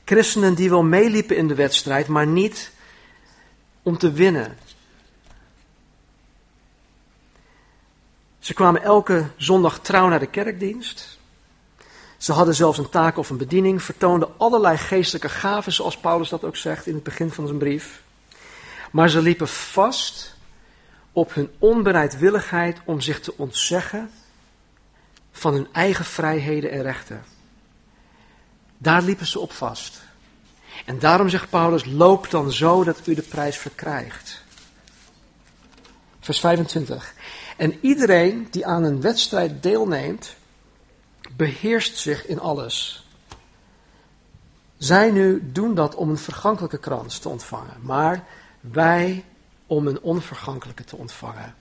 Christenen 0.06 0.56
die 0.56 0.70
wel 0.70 0.84
meeliepen 0.84 1.38
in 1.38 1.48
de 1.48 1.56
wedstrijd, 1.56 2.08
maar 2.08 2.28
niet 2.28 2.72
om 3.84 3.98
te 3.98 4.12
winnen. 4.12 4.58
Ze 8.40 8.54
kwamen 8.54 8.82
elke 8.82 9.26
zondag 9.36 9.80
trouw 9.80 10.08
naar 10.08 10.20
de 10.20 10.30
kerkdienst. 10.30 11.19
Ze 12.20 12.32
hadden 12.32 12.56
zelfs 12.56 12.78
een 12.78 12.90
taak 12.90 13.18
of 13.18 13.30
een 13.30 13.38
bediening, 13.38 13.84
vertoonden 13.84 14.30
allerlei 14.38 14.78
geestelijke 14.78 15.30
gaven, 15.30 15.74
zoals 15.74 15.98
Paulus 15.98 16.30
dat 16.30 16.44
ook 16.44 16.56
zegt 16.56 16.88
in 16.88 16.94
het 16.94 17.04
begin 17.04 17.32
van 17.32 17.46
zijn 17.46 17.58
brief. 17.58 18.02
Maar 18.92 19.10
ze 19.10 19.22
liepen 19.22 19.48
vast 19.48 20.36
op 21.12 21.34
hun 21.34 21.50
onbereidwilligheid 21.60 22.78
om 22.86 23.02
zich 23.02 23.20
te 23.20 23.34
ontzeggen 23.38 24.12
van 25.32 25.54
hun 25.54 25.68
eigen 25.72 26.06
vrijheden 26.06 26.72
en 26.72 26.82
rechten. 26.82 27.24
Daar 28.78 29.02
liepen 29.02 29.28
ze 29.28 29.40
op 29.40 29.52
vast. 29.52 30.02
En 30.86 31.00
daarom 31.00 31.30
zegt 31.30 31.50
Paulus: 31.50 31.86
loop 31.86 32.30
dan 32.30 32.52
zo 32.52 32.84
dat 32.84 33.08
u 33.08 33.14
de 33.14 33.22
prijs 33.22 33.58
verkrijgt. 33.58 34.44
Vers 36.20 36.40
25. 36.40 37.14
En 37.58 37.78
iedereen 37.82 38.48
die 38.52 38.66
aan 38.66 38.84
een 38.84 39.02
wedstrijd 39.02 39.64
deelneemt, 39.64 40.36
beheerst 41.40 41.98
zich 41.98 42.26
in 42.26 42.40
alles. 42.40 43.08
Zij 44.78 45.12
nu 45.12 45.52
doen 45.52 45.76
dat 45.76 45.96
om 45.96 46.10
een 46.10 46.18
vergankelijke 46.18 46.78
krans 46.78 47.20
te 47.20 47.30
ontvangen, 47.30 47.78
maar 47.82 48.26
wij 48.60 49.26
om 49.68 49.88
een 49.88 50.02
onvergankelijke 50.02 50.84
te 50.84 50.96
ontvangen. 50.96 51.56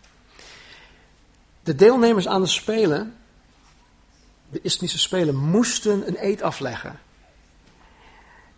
De 1.62 1.74
deelnemers 1.74 2.28
aan 2.28 2.40
de 2.40 2.46
Spelen, 2.46 3.16
de 4.50 4.60
Isthmische 4.62 4.98
Spelen, 4.98 5.36
moesten 5.36 6.08
een 6.08 6.16
eed 6.24 6.42
afleggen. 6.42 7.00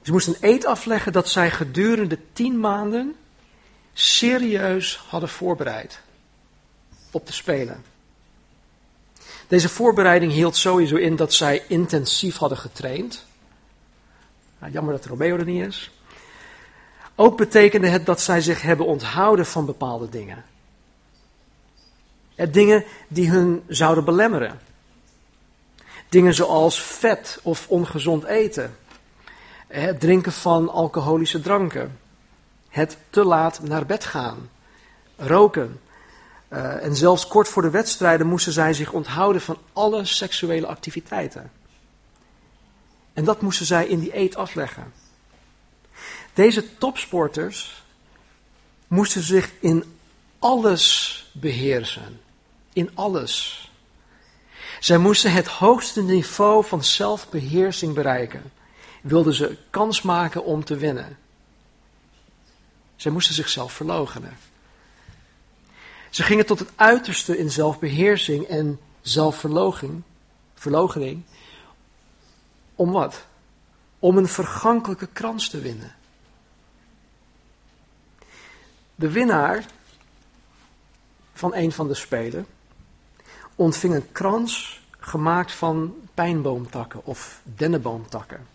Ze 0.03 0.13
moesten 0.13 0.35
een 0.35 0.49
eed 0.49 0.65
afleggen 0.65 1.13
dat 1.13 1.29
zij 1.29 1.51
gedurende 1.51 2.19
tien 2.33 2.61
maanden 2.61 3.17
serieus 3.93 4.97
hadden 4.97 5.29
voorbereid 5.29 6.01
op 7.11 7.27
de 7.27 7.33
Spelen. 7.33 7.85
Deze 9.51 9.69
voorbereiding 9.69 10.33
hield 10.33 10.57
sowieso 10.57 10.97
in 10.97 11.17
dat 11.17 11.33
zij 11.33 11.65
intensief 11.69 12.37
hadden 12.37 12.59
getraind. 12.59 13.27
Nou, 14.59 14.73
jammer 14.73 14.93
dat 14.95 15.05
Romeo 15.05 15.37
er 15.37 15.45
niet 15.45 15.67
is. 15.67 15.91
Ook 17.15 17.37
betekende 17.37 17.89
het 17.89 18.07
dat 18.07 18.21
zij 18.21 18.41
zich 18.41 18.63
hebben 18.63 18.87
onthouden 18.87 19.47
van 19.47 19.67
bepaalde 19.67 20.09
dingen. 20.09 20.45
dingen 22.51 22.85
die 23.09 23.31
hun 23.31 23.63
zouden 23.67 24.05
belemmeren. 24.05 24.61
Dingen 26.09 26.35
zoals 26.35 26.83
vet 26.83 27.41
of 27.43 27.69
ongezond 27.69 28.25
eten. 28.25 28.77
Het 29.67 30.01
drinken 30.01 30.33
van 30.33 30.69
alcoholische 30.69 31.41
dranken. 31.41 31.99
Het 32.69 32.97
te 33.11 33.25
laat 33.25 33.63
naar 33.63 33.87
bed 33.87 34.05
gaan. 34.05 34.51
Roken. 35.17 35.81
Uh, 36.53 36.85
en 36.85 36.97
zelfs 36.97 37.27
kort 37.27 37.49
voor 37.49 37.63
de 37.63 37.71
wedstrijden 37.71 38.27
moesten 38.27 38.53
zij 38.53 38.73
zich 38.73 38.93
onthouden 38.93 39.43
van 39.43 39.59
alle 39.73 40.05
seksuele 40.05 40.67
activiteiten. 40.67 41.51
En 43.13 43.25
dat 43.25 43.41
moesten 43.41 43.67
zij 43.67 43.87
in 43.87 43.99
die 43.99 44.17
eet 44.17 44.37
afleggen. 44.37 44.93
Deze 46.35 46.77
topsporters 46.79 47.85
moesten 48.87 49.23
zich 49.23 49.53
in 49.61 49.97
alles 50.39 51.31
beheersen. 51.33 52.21
In 52.73 52.91
alles. 52.95 53.71
Zij 54.81 54.99
moesten 54.99 55.33
het 55.33 55.47
hoogste 55.47 56.03
niveau 56.03 56.65
van 56.65 56.85
zelfbeheersing 56.85 57.95
bereiken. 57.95 58.53
Wilden 59.03 59.35
ze 59.35 59.57
kans 59.71 60.03
maken 60.03 60.45
om 60.45 60.65
te 60.65 60.77
winnen. 60.77 61.19
Zij 62.97 63.11
moesten 63.11 63.35
zichzelf 63.35 63.73
verloochenen. 63.73 64.50
Ze 66.11 66.23
gingen 66.23 66.47
tot 66.47 66.59
het 66.59 66.71
uiterste 66.75 67.39
in 67.39 67.51
zelfbeheersing 67.51 68.45
en 68.45 68.81
zelfverloochening. 69.01 71.23
Om 72.75 72.91
wat? 72.91 73.25
Om 73.99 74.17
een 74.17 74.29
vergankelijke 74.29 75.07
krans 75.07 75.49
te 75.49 75.61
winnen. 75.61 75.95
De 78.95 79.11
winnaar 79.11 79.65
van 81.33 81.55
een 81.55 81.73
van 81.73 81.89
de 81.89 81.95
spelen 81.95 82.47
ontving 83.55 83.95
een 83.95 84.13
krans 84.13 84.81
gemaakt 84.99 85.53
van 85.53 85.95
pijnboomtakken 86.15 87.05
of 87.05 87.41
dennenboomtakken. 87.45 88.47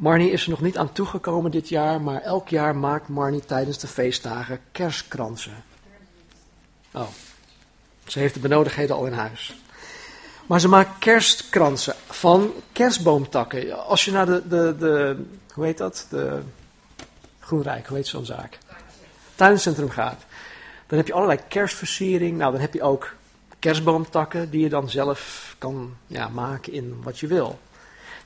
Marnie 0.00 0.30
is 0.30 0.44
er 0.44 0.50
nog 0.50 0.60
niet 0.60 0.78
aan 0.78 0.92
toegekomen 0.92 1.50
dit 1.50 1.68
jaar, 1.68 2.00
maar 2.00 2.20
elk 2.20 2.48
jaar 2.48 2.76
maakt 2.76 3.08
Marnie 3.08 3.44
tijdens 3.44 3.78
de 3.78 3.86
feestdagen 3.86 4.60
kerstkransen. 4.72 5.64
Oh, 6.90 7.08
ze 8.06 8.18
heeft 8.18 8.34
de 8.34 8.40
benodigdheden 8.40 8.96
al 8.96 9.06
in 9.06 9.12
huis. 9.12 9.56
Maar 10.46 10.60
ze 10.60 10.68
maakt 10.68 10.98
kerstkransen 10.98 11.94
van 12.06 12.52
kerstboomtakken. 12.72 13.86
Als 13.86 14.04
je 14.04 14.10
naar 14.10 14.26
de, 14.26 14.48
de, 14.48 14.76
de 14.78 15.24
hoe 15.54 15.64
heet 15.64 15.78
dat? 15.78 16.06
De 16.10 16.40
Groenrijk, 17.40 17.86
hoe 17.86 17.96
heet 17.96 18.06
zo'n 18.06 18.24
zaak? 18.24 18.58
Tuincentrum 19.34 19.90
gaat. 19.90 20.24
Dan 20.86 20.98
heb 20.98 21.06
je 21.06 21.12
allerlei 21.12 21.38
kerstversiering. 21.48 22.38
Nou, 22.38 22.52
dan 22.52 22.60
heb 22.60 22.74
je 22.74 22.82
ook 22.82 23.14
kerstboomtakken 23.58 24.50
die 24.50 24.60
je 24.60 24.68
dan 24.68 24.90
zelf 24.90 25.54
kan 25.58 25.96
ja, 26.06 26.28
maken 26.28 26.72
in 26.72 27.00
wat 27.02 27.18
je 27.18 27.26
wil. 27.26 27.58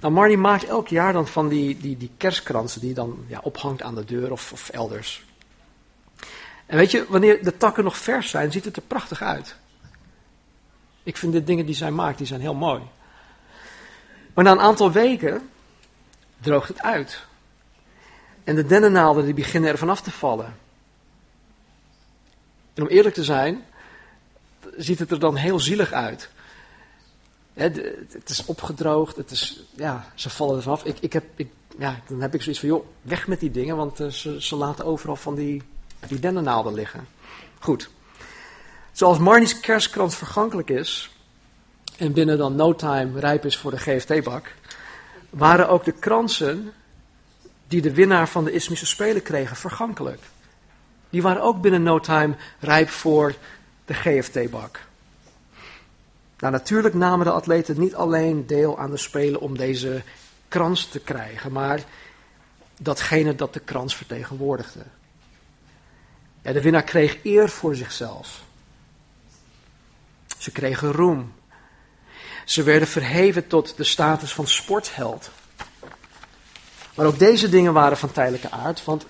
Nou, 0.01 0.13
Marnie 0.13 0.37
maakt 0.37 0.65
elk 0.65 0.89
jaar 0.89 1.13
dan 1.13 1.27
van 1.27 1.49
die, 1.49 1.77
die, 1.79 1.97
die 1.97 2.11
kerstkransen 2.17 2.81
die 2.81 2.95
dan 2.95 3.25
ja, 3.27 3.41
ophangt 3.43 3.83
aan 3.83 3.95
de 3.95 4.05
deur 4.05 4.33
of, 4.33 4.53
of 4.53 4.69
elders. 4.69 5.25
En 6.67 6.77
weet 6.77 6.91
je, 6.91 7.07
wanneer 7.09 7.45
de 7.45 7.57
takken 7.57 7.85
nog 7.85 7.97
vers 7.97 8.31
zijn, 8.31 8.53
ziet 8.53 8.65
het 8.65 8.77
er 8.77 8.83
prachtig 8.83 9.23
uit. 9.23 9.57
Ik 11.03 11.17
vind 11.17 11.33
de 11.33 11.45
dingen 11.45 11.67
die 11.67 11.75
zij 11.75 11.91
maakt, 11.91 12.19
die 12.19 12.27
zijn 12.27 12.41
heel 12.41 12.55
mooi. 12.55 12.83
Maar 14.35 14.45
na 14.45 14.51
een 14.51 14.61
aantal 14.61 14.93
weken 14.93 15.51
droogt 16.41 16.69
het 16.69 16.83
uit. 16.83 17.25
En 18.45 18.55
de 18.55 18.67
dennennaalden 18.67 19.25
die 19.25 19.35
beginnen 19.35 19.71
er 19.71 19.79
vanaf 19.79 20.01
te 20.01 20.11
vallen. 20.11 20.57
En 22.75 22.83
om 22.83 22.89
eerlijk 22.89 23.15
te 23.15 23.25
zijn, 23.25 23.65
ziet 24.77 24.99
het 24.99 25.11
er 25.11 25.19
dan 25.19 25.37
heel 25.37 25.61
zielig 25.61 25.93
uit. 25.93 26.31
Het 27.55 28.29
is 28.29 28.45
opgedroogd, 28.45 29.17
het 29.17 29.31
is, 29.31 29.65
ja, 29.77 30.07
ze 30.15 30.31
vallen 30.31 30.57
er 30.57 30.63
vanaf. 30.63 30.85
Ik, 30.85 30.97
ik 31.01 31.13
heb, 31.13 31.25
ik, 31.37 31.49
ja, 31.79 32.01
dan 32.09 32.21
heb 32.21 32.35
ik 32.35 32.43
zoiets 32.43 32.61
van, 32.61 32.69
joh, 32.69 32.87
weg 33.03 33.27
met 33.27 33.41
die 33.41 33.51
dingen, 33.51 33.77
want 33.77 34.01
uh, 34.01 34.09
ze, 34.09 34.43
ze 34.43 34.57
laten 34.57 34.85
overal 34.85 35.17
van 35.17 35.35
die, 35.35 35.63
die 36.09 36.19
dennennaalden 36.19 36.75
liggen. 36.75 37.07
Goed. 37.59 37.91
Zoals 38.93 39.19
Marnie's 39.19 39.61
kerstkrans 39.61 40.17
vergankelijk 40.17 40.71
is, 40.71 41.11
en 41.97 42.13
binnen 42.13 42.39
dan 42.39 42.57
no 42.57 42.75
time 42.75 43.21
rijp 43.21 43.45
is 43.45 43.57
voor 43.57 43.71
de 43.71 43.79
GFT-bak, 43.79 44.55
waren 45.31 45.69
ook 45.69 45.85
de 45.85 45.93
kransen 45.93 46.73
die 47.69 47.83
de 47.83 47.95
winnaar 47.95 48.29
van 48.29 48.45
de 48.45 48.53
Ismische 48.53 48.87
Spelen 48.87 49.23
kregen 49.23 49.57
vergankelijk. 49.57 50.21
Die 51.11 51.23
waren 51.23 51.43
ook 51.43 51.61
binnen 51.61 51.83
no 51.83 52.01
time 52.01 52.37
rijp 52.61 52.89
voor 52.89 53.35
de 53.85 53.95
GFT-bak. 53.95 54.81
Nou, 56.45 56.57
natuurlijk 56.57 56.95
namen 56.95 57.27
de 57.27 57.33
atleten 57.33 57.81
niet 57.81 57.95
alleen 57.95 58.47
deel 58.47 58.79
aan 58.79 58.91
de 58.91 58.97
Spelen 58.97 59.41
om 59.41 59.57
deze 59.57 60.03
krans 60.49 60.87
te 60.87 61.01
krijgen, 61.01 61.53
maar 61.53 61.81
datgene 62.79 63.35
dat 63.35 63.55
de 63.55 63.61
krans 63.61 63.97
vertegenwoordigde. 63.97 64.81
De 66.43 66.61
winnaar 66.61 66.83
kreeg 66.83 67.19
eer 67.23 67.49
voor 67.49 67.75
zichzelf. 67.75 68.43
Ze 70.39 70.51
kregen 70.51 70.93
roem. 70.93 71.33
Ze 72.45 72.63
werden 72.63 72.89
verheven 72.89 73.47
tot 73.47 73.77
de 73.77 73.85
status 73.85 74.35
van 74.35 74.47
sportheld. 74.47 75.31
Maar 76.95 77.07
ook 77.07 77.19
deze 77.19 77.49
dingen 77.49 77.73
waren 77.73 77.97
van 77.97 78.13
tijdelijke 78.13 78.51
aard, 78.51 78.85
want 78.85 79.07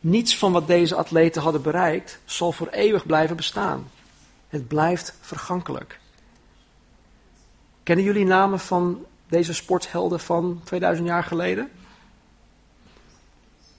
niets 0.00 0.36
van 0.36 0.52
wat 0.52 0.66
deze 0.66 0.94
atleten 0.94 1.42
hadden 1.42 1.62
bereikt 1.62 2.18
zal 2.24 2.52
voor 2.52 2.68
eeuwig 2.68 3.06
blijven 3.06 3.36
bestaan. 3.36 3.90
Het 4.50 4.68
blijft 4.68 5.14
vergankelijk. 5.20 6.00
Kennen 7.82 8.04
jullie 8.04 8.24
namen 8.24 8.60
van 8.60 9.06
deze 9.28 9.54
sporthelden 9.54 10.20
van 10.20 10.60
2000 10.64 11.08
jaar 11.08 11.24
geleden? 11.24 11.70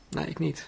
Nee, 0.09 0.25
ik 0.25 0.39
niet. 0.39 0.67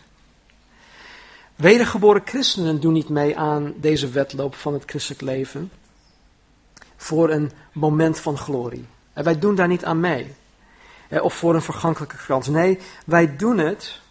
Wedergeboren 1.55 2.21
christenen 2.25 2.79
doen 2.79 2.93
niet 2.93 3.09
mee 3.09 3.37
aan 3.37 3.73
deze 3.77 4.09
wedloop 4.09 4.55
van 4.55 4.73
het 4.73 4.83
christelijk 4.85 5.21
leven 5.21 5.71
voor 6.95 7.29
een 7.29 7.51
moment 7.71 8.19
van 8.19 8.37
glorie. 8.37 8.85
En 9.13 9.23
wij 9.23 9.39
doen 9.39 9.55
daar 9.55 9.67
niet 9.67 9.85
aan 9.85 9.99
mee. 9.99 10.33
Of 11.21 11.33
voor 11.33 11.55
een 11.55 11.61
vergankelijke 11.61 12.17
krans. 12.17 12.47
Nee, 12.47 12.79
wij 13.05 13.35
doen 13.35 13.57
het 13.57 14.01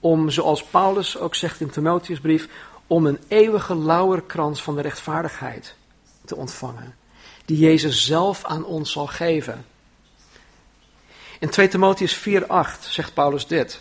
om, 0.00 0.30
zoals 0.30 0.64
Paulus 0.64 1.18
ook 1.18 1.34
zegt 1.34 1.60
in 1.60 1.70
Timotheusbrief, 1.70 2.48
om 2.86 3.06
een 3.06 3.18
eeuwige 3.28 3.76
lauwerkrans 3.76 4.62
van 4.62 4.74
de 4.74 4.82
rechtvaardigheid 4.82 5.74
te 6.24 6.36
ontvangen. 6.36 6.94
Die 7.44 7.58
Jezus 7.58 8.06
zelf 8.06 8.44
aan 8.44 8.64
ons 8.64 8.92
zal 8.92 9.06
geven. 9.06 9.64
In 11.40 11.50
2 11.50 11.68
Timotheus 11.68 12.18
4:8 12.18 12.80
zegt 12.80 13.14
Paulus 13.14 13.46
dit. 13.46 13.80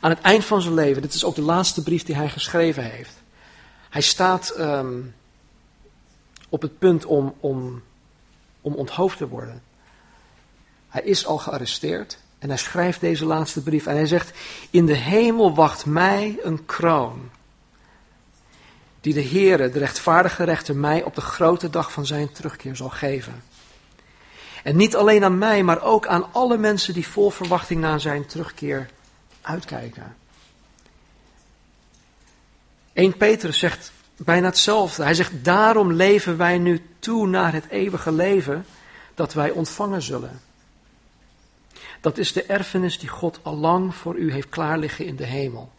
Aan 0.00 0.10
het 0.10 0.20
eind 0.20 0.44
van 0.44 0.62
zijn 0.62 0.74
leven, 0.74 1.02
dit 1.02 1.14
is 1.14 1.24
ook 1.24 1.34
de 1.34 1.42
laatste 1.42 1.82
brief 1.82 2.04
die 2.04 2.14
hij 2.14 2.28
geschreven 2.28 2.90
heeft. 2.90 3.12
Hij 3.90 4.02
staat 4.02 4.54
um, 4.58 5.14
op 6.48 6.62
het 6.62 6.78
punt 6.78 7.04
om, 7.04 7.34
om, 7.40 7.82
om 8.60 8.74
onthoofd 8.74 9.18
te 9.18 9.28
worden. 9.28 9.62
Hij 10.88 11.02
is 11.02 11.26
al 11.26 11.38
gearresteerd 11.38 12.18
en 12.38 12.48
hij 12.48 12.58
schrijft 12.58 13.00
deze 13.00 13.24
laatste 13.24 13.62
brief 13.62 13.86
en 13.86 13.94
hij 13.94 14.06
zegt, 14.06 14.38
in 14.70 14.86
de 14.86 14.96
hemel 14.96 15.54
wacht 15.54 15.86
mij 15.86 16.38
een 16.42 16.64
kroon, 16.64 17.30
die 19.02 19.14
de 19.14 19.24
Heere, 19.24 19.70
de 19.70 19.78
rechtvaardige 19.78 20.44
rechter, 20.44 20.76
mij 20.76 21.02
op 21.02 21.14
de 21.14 21.20
grote 21.20 21.70
dag 21.70 21.92
van 21.92 22.06
zijn 22.06 22.32
terugkeer 22.32 22.76
zal 22.76 22.88
geven. 22.88 23.42
En 24.62 24.76
niet 24.76 24.96
alleen 24.96 25.24
aan 25.24 25.38
mij, 25.38 25.62
maar 25.62 25.82
ook 25.82 26.06
aan 26.06 26.32
alle 26.32 26.56
mensen 26.56 26.94
die 26.94 27.06
vol 27.06 27.30
verwachting 27.30 27.80
naar 27.80 28.00
zijn 28.00 28.26
terugkeer 28.26 28.90
uitkijken. 29.40 30.16
1 32.92 33.16
Petrus 33.16 33.58
zegt 33.58 33.92
bijna 34.16 34.46
hetzelfde. 34.46 35.02
Hij 35.02 35.14
zegt, 35.14 35.44
daarom 35.44 35.92
leven 35.92 36.36
wij 36.36 36.58
nu 36.58 36.82
toe 36.98 37.26
naar 37.26 37.52
het 37.52 37.68
eeuwige 37.68 38.12
leven 38.12 38.66
dat 39.14 39.32
wij 39.32 39.50
ontvangen 39.50 40.02
zullen. 40.02 40.40
Dat 42.00 42.18
is 42.18 42.32
de 42.32 42.42
erfenis 42.42 42.98
die 42.98 43.08
God 43.08 43.38
al 43.42 43.56
lang 43.56 43.94
voor 43.94 44.16
u 44.16 44.32
heeft 44.32 44.48
klaarliggen 44.48 45.06
in 45.06 45.16
de 45.16 45.26
hemel. 45.26 45.72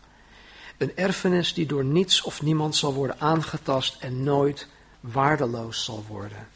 Een 0.83 0.95
erfenis 0.95 1.53
die 1.53 1.65
door 1.65 1.83
niets 1.83 2.21
of 2.21 2.41
niemand 2.41 2.75
zal 2.75 2.93
worden 2.93 3.19
aangetast 3.19 3.97
en 3.99 4.23
nooit 4.23 4.67
waardeloos 4.99 5.83
zal 5.83 6.05
worden. 6.07 6.47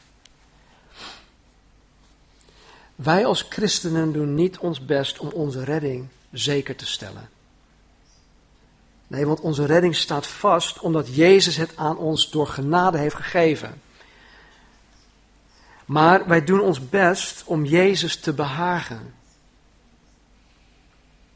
Wij 2.96 3.26
als 3.26 3.46
christenen 3.50 4.12
doen 4.12 4.34
niet 4.34 4.58
ons 4.58 4.86
best 4.86 5.20
om 5.20 5.28
onze 5.30 5.64
redding 5.64 6.08
zeker 6.32 6.76
te 6.76 6.86
stellen. 6.86 7.30
Nee, 9.08 9.26
want 9.26 9.40
onze 9.40 9.66
redding 9.66 9.96
staat 9.96 10.28
vast 10.28 10.80
omdat 10.80 11.16
Jezus 11.16 11.56
het 11.56 11.72
aan 11.76 11.98
ons 11.98 12.30
door 12.30 12.48
genade 12.48 12.98
heeft 12.98 13.16
gegeven. 13.16 13.82
Maar 15.86 16.28
wij 16.28 16.44
doen 16.44 16.60
ons 16.60 16.90
best 16.90 17.44
om 17.46 17.66
Jezus 17.66 18.20
te 18.20 18.34
behagen. 18.34 19.14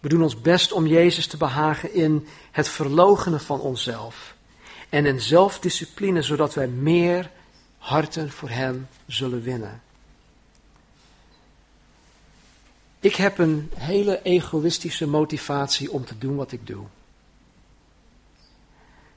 We 0.02 0.10
doen 0.10 0.22
ons 0.22 0.42
best 0.42 0.72
om 0.72 0.88
Jezus 0.88 1.28
te 1.28 1.38
behagen 1.38 1.94
in 1.94 2.28
het 2.52 2.68
verlogenen 2.68 3.40
van 3.40 3.60
onszelf. 3.60 4.36
En 4.90 5.06
in 5.06 5.22
zelfdiscipline, 5.22 6.22
zodat 6.22 6.54
wij 6.54 6.68
meer 6.68 7.32
harten 7.78 8.32
voor 8.32 8.50
Hem 8.50 8.88
zullen 9.06 9.42
winnen. 9.42 9.82
Ik 13.00 13.16
heb 13.16 13.38
een 13.38 13.72
hele 13.76 14.22
egoïstische 14.22 15.08
motivatie 15.08 15.92
om 15.92 16.06
te 16.06 16.18
doen 16.18 16.36
wat 16.36 16.52
ik 16.52 16.68
doe. 16.68 16.86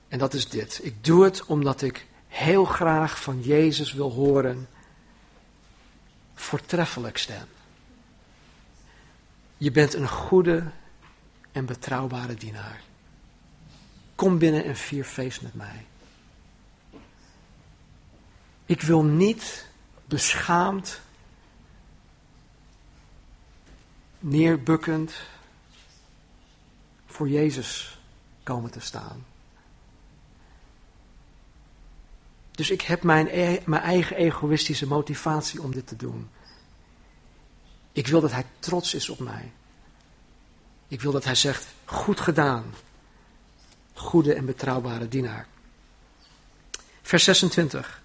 En 0.08 0.18
dat 0.18 0.34
is 0.34 0.48
dit. 0.48 0.80
Ik 0.82 1.04
doe 1.04 1.24
het 1.24 1.44
omdat 1.46 1.82
ik 1.82 2.06
heel 2.28 2.64
graag 2.64 3.22
van 3.22 3.40
Jezus 3.42 3.92
wil 3.92 4.12
horen. 4.12 4.68
Voortreffelijk 6.34 7.18
stem. 7.18 7.46
Je 9.64 9.70
bent 9.70 9.94
een 9.94 10.08
goede 10.08 10.70
en 11.52 11.66
betrouwbare 11.66 12.34
dienaar. 12.34 12.82
Kom 14.14 14.38
binnen 14.38 14.64
en 14.64 14.76
vier 14.76 15.04
feest 15.04 15.42
met 15.42 15.54
mij. 15.54 15.86
Ik 18.66 18.80
wil 18.82 19.04
niet 19.04 19.66
beschaamd, 20.04 21.00
neerbukkend 24.18 25.14
voor 27.06 27.28
Jezus 27.28 28.00
komen 28.42 28.70
te 28.70 28.80
staan. 28.80 29.26
Dus 32.50 32.70
ik 32.70 32.80
heb 32.80 33.02
mijn, 33.02 33.26
e-, 33.30 33.62
mijn 33.66 33.82
eigen 33.82 34.16
egoïstische 34.16 34.86
motivatie 34.86 35.62
om 35.62 35.72
dit 35.72 35.86
te 35.86 35.96
doen. 35.96 36.28
Ik 37.94 38.06
wil 38.06 38.20
dat 38.20 38.32
hij 38.32 38.46
trots 38.58 38.94
is 38.94 39.08
op 39.08 39.18
mij. 39.18 39.52
Ik 40.88 41.00
wil 41.00 41.12
dat 41.12 41.24
hij 41.24 41.34
zegt, 41.34 41.66
goed 41.84 42.20
gedaan, 42.20 42.74
goede 43.94 44.34
en 44.34 44.46
betrouwbare 44.46 45.08
dienaar. 45.08 45.46
Vers 47.02 47.24
26. 47.24 48.02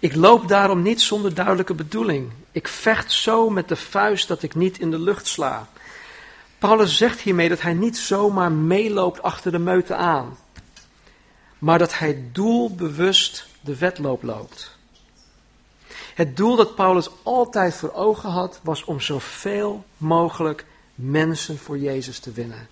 Ik 0.00 0.14
loop 0.14 0.48
daarom 0.48 0.82
niet 0.82 1.00
zonder 1.00 1.34
duidelijke 1.34 1.74
bedoeling. 1.74 2.32
Ik 2.52 2.68
vecht 2.68 3.12
zo 3.12 3.50
met 3.50 3.68
de 3.68 3.76
vuist 3.76 4.28
dat 4.28 4.42
ik 4.42 4.54
niet 4.54 4.78
in 4.78 4.90
de 4.90 4.98
lucht 4.98 5.26
sla. 5.26 5.68
Paulus 6.58 6.96
zegt 6.96 7.20
hiermee 7.20 7.48
dat 7.48 7.60
hij 7.60 7.74
niet 7.74 7.98
zomaar 7.98 8.52
meeloopt 8.52 9.22
achter 9.22 9.52
de 9.52 9.58
meute 9.58 9.94
aan, 9.94 10.38
maar 11.58 11.78
dat 11.78 11.98
hij 11.98 12.24
doelbewust 12.32 13.46
de 13.60 13.76
wedloop 13.76 14.22
loopt. 14.22 14.75
Het 16.16 16.36
doel 16.36 16.56
dat 16.56 16.74
Paulus 16.74 17.08
altijd 17.22 17.74
voor 17.74 17.92
ogen 17.92 18.30
had, 18.30 18.60
was 18.62 18.84
om 18.84 19.00
zoveel 19.00 19.84
mogelijk 19.96 20.64
mensen 20.94 21.58
voor 21.58 21.78
Jezus 21.78 22.18
te 22.18 22.32
winnen. 22.32 22.68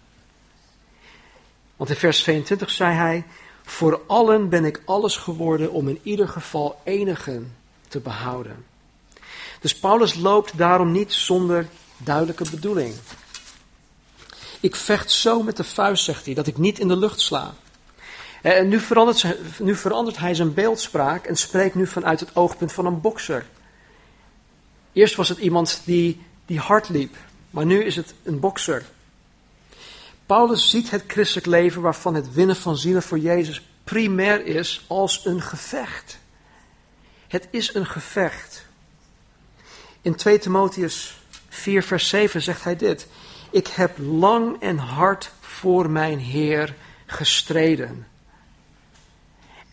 Want 1.77 1.91
in 1.91 1.97
vers 1.97 2.23
22 2.23 2.71
zei 2.71 2.95
hij: 2.95 3.25
Voor 3.63 4.01
allen 4.07 4.49
ben 4.49 4.65
ik 4.65 4.83
alles 4.85 5.17
geworden 5.17 5.73
om 5.73 5.89
in 5.89 6.01
ieder 6.03 6.29
geval 6.29 6.81
enigen 6.85 7.57
te 7.89 8.01
behouden. 8.01 8.65
Dus 9.61 9.79
Paulus 9.79 10.15
loopt 10.15 10.59
daarom 10.59 10.93
niet 10.93 11.13
zonder 11.13 11.67
duidelijke 11.97 12.51
bedoeling. 12.51 12.95
Ik 14.61 14.77
vecht 14.77 15.11
zo 15.11 15.43
met 15.43 15.57
de 15.57 15.65
vuist, 15.65 16.05
zegt 16.05 16.25
hij, 16.25 16.35
dat 16.35 16.47
ik 16.47 16.59
niet 16.59 16.79
in 16.79 16.89
de 16.89 16.97
lucht 16.97 17.21
sla. 17.21 17.55
En 18.45 18.69
nu 18.69 18.81
verandert, 18.81 19.27
nu 19.59 19.75
verandert 19.75 20.19
hij 20.19 20.35
zijn 20.35 20.55
beeldspraak 20.55 21.27
en 21.27 21.37
spreekt 21.37 21.75
nu 21.75 21.87
vanuit 21.87 22.21
het 22.21 22.37
oogpunt 22.37 22.73
van 22.73 22.87
een 22.87 23.01
bokser. 23.01 23.47
Eerst 24.93 25.15
was 25.15 25.29
het 25.29 25.39
iemand 25.39 25.83
die, 25.85 26.23
die 26.47 26.59
hard 26.59 26.89
liep, 26.89 27.17
maar 27.51 27.67
nu 27.67 27.85
is 27.85 27.97
het 27.97 28.15
een 28.23 28.41
bokser. 28.41 28.85
Paulus 30.27 30.71
ziet 30.71 30.91
het 30.91 31.05
christelijk 31.07 31.47
leven 31.47 31.83
waarvan 31.83 32.15
het 32.15 32.33
winnen 32.33 32.57
van 32.57 32.77
zielen 32.77 33.03
voor 33.03 33.19
Jezus 33.19 33.63
primair 33.85 34.47
is 34.47 34.85
als 34.87 35.25
een 35.25 35.43
gevecht. 35.43 36.19
Het 37.29 37.49
is 37.51 37.75
een 37.75 37.87
gevecht. 37.87 38.67
In 40.03 40.15
2 40.15 40.39
Timotheus 40.39 41.17
4 41.49 41.83
vers 41.83 42.09
7 42.09 42.43
zegt 42.43 42.65
hij 42.65 42.77
dit. 42.77 43.07
Ik 43.51 43.67
heb 43.67 43.99
lang 43.99 44.61
en 44.61 44.79
hard 44.79 45.31
voor 45.41 45.91
mijn 45.91 46.19
Heer 46.19 46.75
gestreden. 47.07 48.07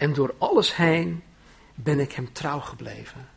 En 0.01 0.13
door 0.13 0.35
alles 0.37 0.75
heen 0.75 1.23
ben 1.75 1.99
ik 1.99 2.11
hem 2.11 2.33
trouw 2.33 2.59
gebleven. 2.59 3.29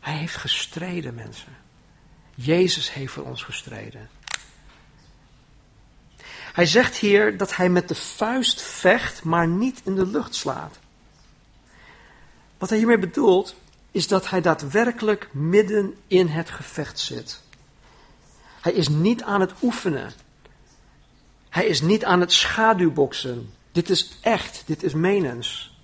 Hij 0.00 0.16
heeft 0.16 0.36
gestreden, 0.36 1.14
mensen. 1.14 1.56
Jezus 2.34 2.92
heeft 2.92 3.12
voor 3.12 3.24
ons 3.24 3.42
gestreden. 3.42 4.08
Hij 6.52 6.66
zegt 6.66 6.96
hier 6.96 7.36
dat 7.36 7.56
hij 7.56 7.68
met 7.68 7.88
de 7.88 7.94
vuist 7.94 8.62
vecht, 8.62 9.24
maar 9.24 9.48
niet 9.48 9.80
in 9.84 9.94
de 9.94 10.06
lucht 10.06 10.34
slaat. 10.34 10.78
Wat 12.58 12.68
hij 12.68 12.78
hiermee 12.78 12.98
bedoelt, 12.98 13.54
is 13.90 14.08
dat 14.08 14.30
hij 14.30 14.40
daadwerkelijk 14.40 15.28
midden 15.32 15.94
in 16.06 16.28
het 16.28 16.50
gevecht 16.50 16.98
zit. 16.98 17.42
Hij 18.60 18.72
is 18.72 18.88
niet 18.88 19.22
aan 19.22 19.40
het 19.40 19.52
oefenen. 19.62 20.12
Hij 21.48 21.66
is 21.66 21.80
niet 21.80 22.04
aan 22.04 22.20
het 22.20 22.32
schaduwboksen. 22.32 23.54
Dit 23.76 23.90
is 23.90 24.18
echt, 24.20 24.62
dit 24.66 24.82
is 24.82 24.94
menens. 24.94 25.76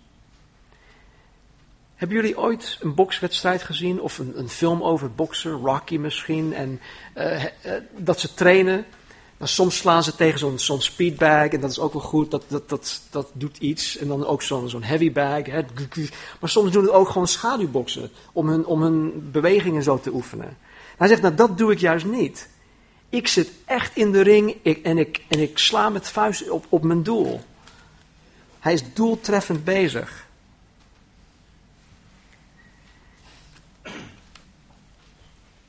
Hebben 1.95 2.17
jullie 2.17 2.39
ooit 2.39 2.79
een 2.81 2.95
bokswedstrijd 2.95 3.63
gezien 3.63 4.01
of 4.01 4.19
een, 4.19 4.39
een 4.39 4.49
film 4.49 4.83
over 4.83 5.11
boksen, 5.11 5.51
Rocky 5.51 5.97
misschien, 5.97 6.55
en 6.55 6.81
uh, 7.17 7.45
uh, 7.45 7.51
dat 7.97 8.21
ze 8.21 8.35
trainen? 8.35 8.85
Maar 9.37 9.49
soms 9.49 9.77
slaan 9.77 10.03
ze 10.03 10.15
tegen 10.15 10.61
zo'n 10.61 10.81
speedbag 10.81 11.49
en 11.49 11.61
dat 11.61 11.71
is 11.71 11.79
ook 11.79 11.93
wel 11.93 12.03
goed, 12.03 12.31
dat, 12.31 12.45
dat, 12.49 12.69
dat, 12.69 13.03
dat 13.11 13.31
doet 13.33 13.59
iets. 13.59 13.97
En 13.97 14.09
dan 14.09 14.27
ook 14.27 14.43
zo'n 14.43 14.69
zo'n 14.69 14.83
heavy 14.83 15.13
bag. 15.13 15.47
Hè. 15.47 15.63
Maar 16.41 16.51
soms 16.51 16.73
doen 16.73 16.85
ze 16.85 16.93
ook 16.93 17.09
gewoon 17.09 17.29
schaduwboksen 17.29 18.11
om 18.33 18.49
hun, 18.49 18.67
om 18.67 18.83
hun 18.83 19.31
bewegingen 19.33 19.83
zo 19.83 20.01
te 20.01 20.13
oefenen. 20.13 20.57
Hij 20.97 21.09
zegt, 21.09 21.23
nou 21.23 21.35
dat 21.35 21.59
doe 21.59 21.73
ik 21.73 21.79
juist 21.79 22.07
niet. 22.07 22.49
ik 23.09 23.29
zit 23.29 23.51
echt 23.65 23.97
in 23.97 24.13
de 24.13 24.21
ring 24.21 24.57
en, 24.83 24.99
ik, 24.99 25.25
en 25.29 25.39
ik 25.39 25.59
sla 25.59 25.89
met 25.89 26.09
vuist 26.09 26.51
op, 26.51 26.67
op 26.69 26.83
mijn 26.83 27.03
doel. 27.03 27.41
Hij 28.63 28.73
is 28.73 28.93
doeltreffend 28.95 29.65
bezig. 29.65 30.27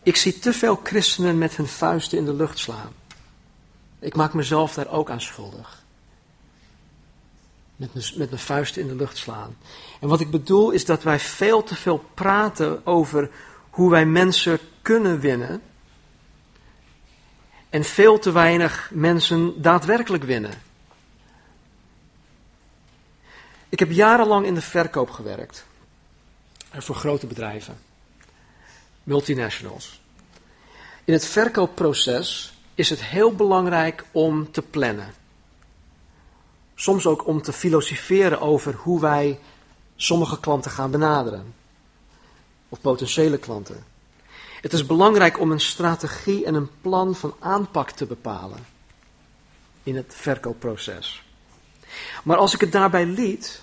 Ik 0.03 0.15
zie 0.15 0.39
te 0.39 0.53
veel 0.53 0.79
christenen 0.84 1.38
met 1.38 1.56
hun 1.56 1.67
vuisten 1.67 2.17
in 2.17 2.25
de 2.25 2.34
lucht 2.34 2.60
slaan. 2.60 2.91
Ik 3.99 4.15
maak 4.15 4.34
mezelf 4.34 4.73
daar 4.73 4.88
ook 4.88 5.10
aan 5.10 5.21
schuldig. 5.21 5.84
Met 7.75 7.93
mijn, 7.93 8.06
met 8.15 8.29
mijn 8.29 8.41
vuisten 8.41 8.82
in 8.82 8.88
de 8.88 8.95
lucht 8.95 9.17
slaan. 9.17 9.58
En 9.99 10.08
wat 10.08 10.19
ik 10.19 10.32
bedoel 10.32 10.71
is 10.71 10.86
dat 10.86 11.03
wij 11.03 11.19
veel 11.19 11.63
te 11.63 11.75
veel 11.75 12.06
praten 12.13 12.86
over 12.86 13.29
hoe 13.69 13.89
wij 13.89 14.06
mensen 14.06 14.60
kunnen 14.82 15.19
winnen. 15.19 15.62
En 17.69 17.84
veel 17.84 18.19
te 18.19 18.32
weinig 18.32 18.89
mensen 18.93 19.62
daadwerkelijk 19.62 20.23
winnen. 20.23 20.71
Ik 23.74 23.80
heb 23.80 23.92
jarenlang 23.92 24.46
in 24.46 24.54
de 24.54 24.62
verkoop 24.62 25.10
gewerkt. 25.10 25.66
Voor 26.72 26.96
grote 26.96 27.28
bedrijven. 27.28 27.78
Multinationals. 29.04 30.02
In 31.04 31.14
het 31.14 31.26
verkoopproces 31.26 32.54
is 32.76 32.90
het 32.90 33.04
heel 33.04 33.36
belangrijk 33.36 34.06
om 34.12 34.52
te 34.52 34.62
plannen. 34.62 35.14
Soms 36.76 37.06
ook 37.06 37.28
om 37.28 37.42
te 37.42 37.54
filosoferen 37.54 38.42
over 38.42 38.74
hoe 38.74 39.00
wij 39.00 39.40
sommige 39.96 40.40
klanten 40.40 40.72
gaan 40.72 40.92
benaderen. 40.92 41.54
Of 42.70 42.82
potentiële 42.82 43.38
klanten. 43.38 43.86
Het 44.62 44.74
is 44.74 44.86
belangrijk 44.86 45.40
om 45.40 45.52
een 45.52 45.60
strategie 45.60 46.46
en 46.46 46.54
een 46.54 46.70
plan 46.82 47.16
van 47.16 47.36
aanpak 47.40 47.92
te 47.92 48.06
bepalen 48.06 48.66
in 49.84 49.96
het 49.96 50.14
verkoopproces. 50.16 51.24
Maar 52.23 52.38
als 52.38 52.53
ik 52.53 52.60
het 52.60 52.71
daarbij 52.71 53.06
liet, 53.06 53.62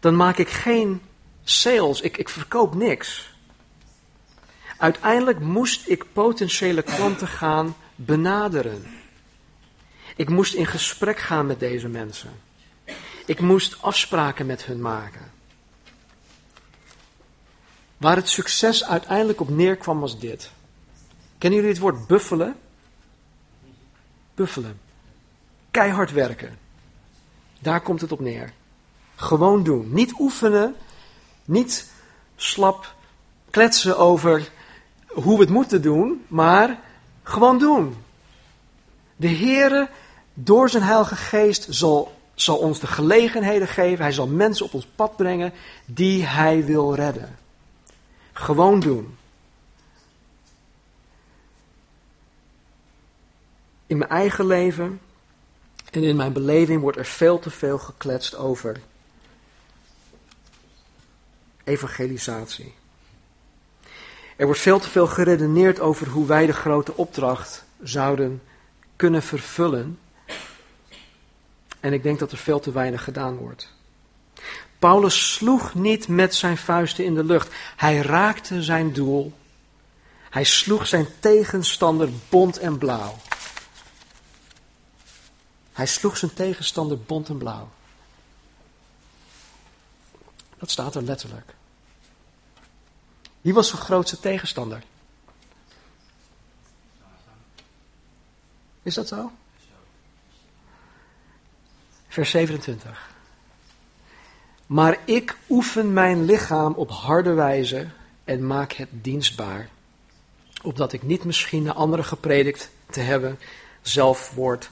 dan 0.00 0.16
maak 0.16 0.38
ik 0.38 0.48
geen 0.48 1.02
sales, 1.44 2.00
ik, 2.00 2.16
ik 2.16 2.28
verkoop 2.28 2.74
niks. 2.74 3.32
Uiteindelijk 4.76 5.40
moest 5.40 5.88
ik 5.88 6.12
potentiële 6.12 6.82
klanten 6.82 7.28
gaan 7.28 7.76
benaderen. 7.94 8.86
Ik 10.16 10.28
moest 10.28 10.54
in 10.54 10.66
gesprek 10.66 11.18
gaan 11.18 11.46
met 11.46 11.60
deze 11.60 11.88
mensen. 11.88 12.30
Ik 13.26 13.40
moest 13.40 13.82
afspraken 13.82 14.46
met 14.46 14.64
hun 14.64 14.80
maken. 14.80 15.32
Waar 17.96 18.16
het 18.16 18.28
succes 18.28 18.84
uiteindelijk 18.84 19.40
op 19.40 19.48
neerkwam 19.48 20.00
was 20.00 20.18
dit. 20.18 20.50
Kennen 21.38 21.58
jullie 21.58 21.74
het 21.74 21.82
woord 21.84 22.06
buffelen? 22.06 22.56
Buffelen. 24.34 24.80
Keihard 25.70 26.12
werken. 26.12 26.58
Daar 27.64 27.80
komt 27.80 28.00
het 28.00 28.12
op 28.12 28.20
neer. 28.20 28.52
Gewoon 29.14 29.62
doen. 29.62 29.88
Niet 29.92 30.14
oefenen. 30.18 30.74
Niet 31.44 31.90
slap 32.36 32.94
kletsen 33.50 33.98
over 33.98 34.50
hoe 35.06 35.36
we 35.36 35.40
het 35.40 35.52
moeten 35.52 35.82
doen, 35.82 36.24
maar 36.28 36.78
gewoon 37.22 37.58
doen. 37.58 37.96
De 39.16 39.28
Heere, 39.28 39.88
door 40.34 40.70
zijn 40.70 40.82
Heilige 40.82 41.16
Geest, 41.16 41.66
zal, 41.70 42.20
zal 42.34 42.56
ons 42.56 42.80
de 42.80 42.86
gelegenheden 42.86 43.68
geven. 43.68 44.04
Hij 44.04 44.12
zal 44.12 44.26
mensen 44.26 44.66
op 44.66 44.74
ons 44.74 44.86
pad 44.94 45.16
brengen 45.16 45.52
die 45.84 46.24
Hij 46.24 46.64
wil 46.64 46.94
redden. 46.94 47.38
Gewoon 48.32 48.80
doen. 48.80 49.16
In 53.86 53.98
mijn 53.98 54.10
eigen 54.10 54.46
leven 54.46 55.00
en 55.96 56.02
in 56.02 56.16
mijn 56.16 56.32
beleving 56.32 56.80
wordt 56.80 56.98
er 56.98 57.04
veel 57.04 57.38
te 57.38 57.50
veel 57.50 57.78
gekletst 57.78 58.36
over 58.36 58.80
evangelisatie. 61.64 62.74
Er 64.36 64.44
wordt 64.46 64.60
veel 64.60 64.78
te 64.78 64.90
veel 64.90 65.06
geredeneerd 65.06 65.80
over 65.80 66.08
hoe 66.08 66.26
wij 66.26 66.46
de 66.46 66.52
grote 66.52 66.96
opdracht 66.96 67.64
zouden 67.82 68.42
kunnen 68.96 69.22
vervullen. 69.22 69.98
En 71.80 71.92
ik 71.92 72.02
denk 72.02 72.18
dat 72.18 72.32
er 72.32 72.38
veel 72.38 72.60
te 72.60 72.72
weinig 72.72 73.04
gedaan 73.04 73.36
wordt. 73.36 73.72
Paulus 74.78 75.34
sloeg 75.34 75.74
niet 75.74 76.08
met 76.08 76.34
zijn 76.34 76.56
vuisten 76.56 77.04
in 77.04 77.14
de 77.14 77.24
lucht. 77.24 77.54
Hij 77.76 77.96
raakte 77.96 78.62
zijn 78.62 78.92
doel. 78.92 79.32
Hij 80.30 80.44
sloeg 80.44 80.86
zijn 80.86 81.06
tegenstander 81.20 82.08
bont 82.28 82.58
en 82.58 82.78
blauw. 82.78 83.16
Hij 85.74 85.86
sloeg 85.86 86.16
zijn 86.16 86.34
tegenstander 86.34 86.98
bont 86.98 87.28
en 87.28 87.38
blauw. 87.38 87.68
Dat 90.58 90.70
staat 90.70 90.94
er 90.94 91.02
letterlijk. 91.02 91.54
Wie 93.40 93.54
was 93.54 93.68
zijn 93.68 93.82
grootste 93.82 94.20
tegenstander? 94.20 94.82
Is 98.82 98.94
dat 98.94 99.08
zo? 99.08 99.32
Vers 102.08 102.30
27. 102.30 103.10
Maar 104.66 104.98
ik 105.04 105.36
oefen 105.48 105.92
mijn 105.92 106.24
lichaam 106.24 106.72
op 106.72 106.90
harde 106.90 107.32
wijze 107.32 107.88
en 108.24 108.46
maak 108.46 108.72
het 108.72 108.88
dienstbaar, 108.90 109.68
opdat 110.62 110.92
ik 110.92 111.02
niet 111.02 111.24
misschien 111.24 111.62
naar 111.62 111.74
anderen 111.74 112.04
gepredikt 112.04 112.70
te 112.90 113.00
hebben 113.00 113.38
zelf 113.82 114.34
word 114.34 114.70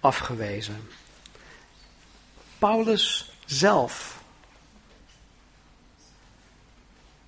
afgewezen. 0.00 0.88
Paulus 2.58 3.32
zelf 3.44 4.18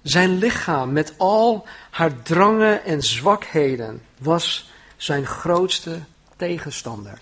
Zijn 0.02 0.38
lichaam 0.38 0.92
met 0.92 1.14
al 1.18 1.66
haar 1.90 2.22
drangen 2.22 2.84
en 2.84 3.02
zwakheden 3.02 4.02
was 4.18 4.70
zijn 4.96 5.26
grootste 5.26 6.02
tegenstander. 6.36 7.20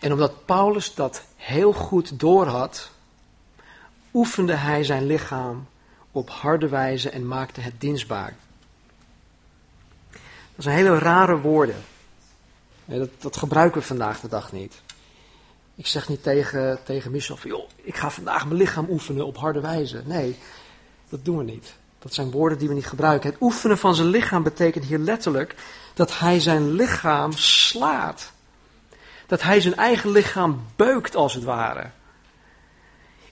En 0.00 0.12
omdat 0.12 0.44
Paulus 0.44 0.94
dat 0.94 1.22
heel 1.36 1.72
goed 1.72 2.20
doorhad, 2.20 2.90
oefende 4.14 4.54
hij 4.54 4.84
zijn 4.84 5.06
lichaam 5.06 5.66
op 6.12 6.30
harde 6.30 6.68
wijze 6.68 7.10
en 7.10 7.28
maakte 7.28 7.60
het 7.60 7.80
dienstbaar. 7.80 8.34
Dat 10.60 10.68
zijn 10.68 10.84
hele 10.84 10.98
rare 10.98 11.38
woorden. 11.38 11.76
Dat, 12.84 13.08
dat 13.18 13.36
gebruiken 13.36 13.80
we 13.80 13.86
vandaag 13.86 14.20
de 14.20 14.28
dag 14.28 14.52
niet. 14.52 14.82
Ik 15.74 15.86
zeg 15.86 16.08
niet 16.08 16.22
tegen, 16.22 16.78
tegen 16.84 17.10
Michel 17.10 17.36
van, 17.36 17.50
joh, 17.50 17.68
ik 17.76 17.96
ga 17.96 18.10
vandaag 18.10 18.46
mijn 18.46 18.56
lichaam 18.56 18.86
oefenen 18.90 19.26
op 19.26 19.36
harde 19.36 19.60
wijze. 19.60 20.02
Nee, 20.04 20.38
dat 21.08 21.24
doen 21.24 21.36
we 21.36 21.44
niet. 21.44 21.74
Dat 21.98 22.14
zijn 22.14 22.30
woorden 22.30 22.58
die 22.58 22.68
we 22.68 22.74
niet 22.74 22.86
gebruiken. 22.86 23.30
Het 23.30 23.40
oefenen 23.40 23.78
van 23.78 23.94
zijn 23.94 24.08
lichaam 24.08 24.42
betekent 24.42 24.84
hier 24.84 24.98
letterlijk 24.98 25.54
dat 25.94 26.18
hij 26.18 26.40
zijn 26.40 26.72
lichaam 26.72 27.32
slaat. 27.32 28.32
Dat 29.26 29.42
hij 29.42 29.60
zijn 29.60 29.76
eigen 29.76 30.10
lichaam 30.10 30.64
beukt 30.76 31.16
als 31.16 31.34
het 31.34 31.44
ware. 31.44 31.90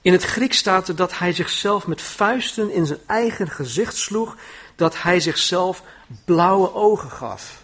In 0.01 0.11
het 0.11 0.23
Grieks 0.23 0.57
staat 0.57 0.87
er 0.87 0.95
dat 0.95 1.17
hij 1.17 1.33
zichzelf 1.33 1.87
met 1.87 2.01
vuisten 2.01 2.71
in 2.71 2.85
zijn 2.85 2.99
eigen 3.05 3.49
gezicht 3.49 3.95
sloeg, 3.95 4.35
dat 4.79 5.01
hij 5.01 5.19
zichzelf 5.19 5.83
blauwe 6.25 6.73
ogen 6.73 7.11
gaf 7.11 7.63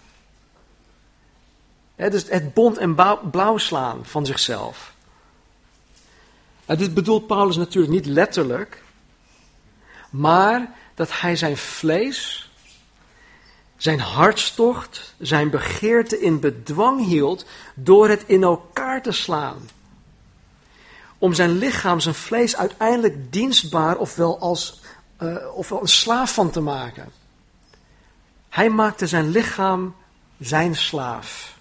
dus 1.96 2.28
het 2.28 2.54
bont 2.54 2.78
en 2.78 2.94
blauw 3.30 3.58
slaan 3.58 4.04
van 4.04 4.26
zichzelf. 4.26 4.94
Dit 6.66 6.94
bedoelt 6.94 7.26
Paulus 7.26 7.56
natuurlijk 7.56 7.92
niet 7.92 8.06
letterlijk, 8.06 8.82
maar 10.10 10.74
dat 10.94 11.20
hij 11.20 11.36
zijn 11.36 11.56
vlees, 11.56 12.50
zijn 13.76 14.00
hartstocht, 14.00 15.14
zijn 15.18 15.50
begeerte 15.50 16.20
in 16.20 16.40
bedwang 16.40 17.04
hield 17.04 17.46
door 17.74 18.08
het 18.08 18.24
in 18.26 18.42
elkaar 18.42 19.02
te 19.02 19.12
slaan. 19.12 19.68
Om 21.18 21.34
zijn 21.34 21.58
lichaam, 21.58 22.00
zijn 22.00 22.14
vlees 22.14 22.56
uiteindelijk 22.56 23.32
dienstbaar 23.32 23.96
ofwel, 23.96 24.38
als, 24.38 24.80
uh, 25.22 25.56
ofwel 25.56 25.80
een 25.80 25.88
slaaf 25.88 26.34
van 26.34 26.50
te 26.50 26.60
maken. 26.60 27.12
Hij 28.48 28.70
maakte 28.70 29.06
zijn 29.06 29.28
lichaam 29.28 29.94
zijn 30.38 30.74
slaaf. 30.74 31.58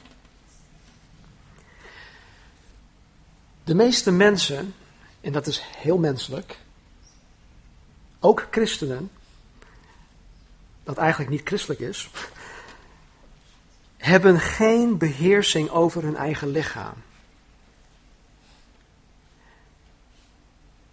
De 3.63 3.75
meeste 3.75 4.11
mensen, 4.11 4.75
en 5.21 5.31
dat 5.31 5.47
is 5.47 5.61
heel 5.77 5.97
menselijk, 5.97 6.59
ook 8.19 8.47
christenen, 8.51 9.11
dat 10.83 10.97
eigenlijk 10.97 11.31
niet 11.31 11.41
christelijk 11.43 11.79
is, 11.79 12.09
hebben 13.97 14.39
geen 14.39 14.97
beheersing 14.97 15.69
over 15.69 16.03
hun 16.03 16.15
eigen 16.15 16.47
lichaam. 16.47 17.04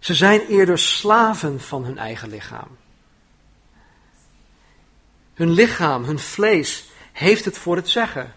Ze 0.03 0.13
zijn 0.13 0.41
eerder 0.47 0.79
slaven 0.79 1.61
van 1.61 1.83
hun 1.83 1.97
eigen 1.97 2.29
lichaam. 2.29 2.77
Hun 5.33 5.49
lichaam, 5.49 6.03
hun 6.03 6.19
vlees 6.19 6.85
heeft 7.11 7.45
het 7.45 7.57
voor 7.57 7.75
het 7.75 7.89
zeggen. 7.89 8.33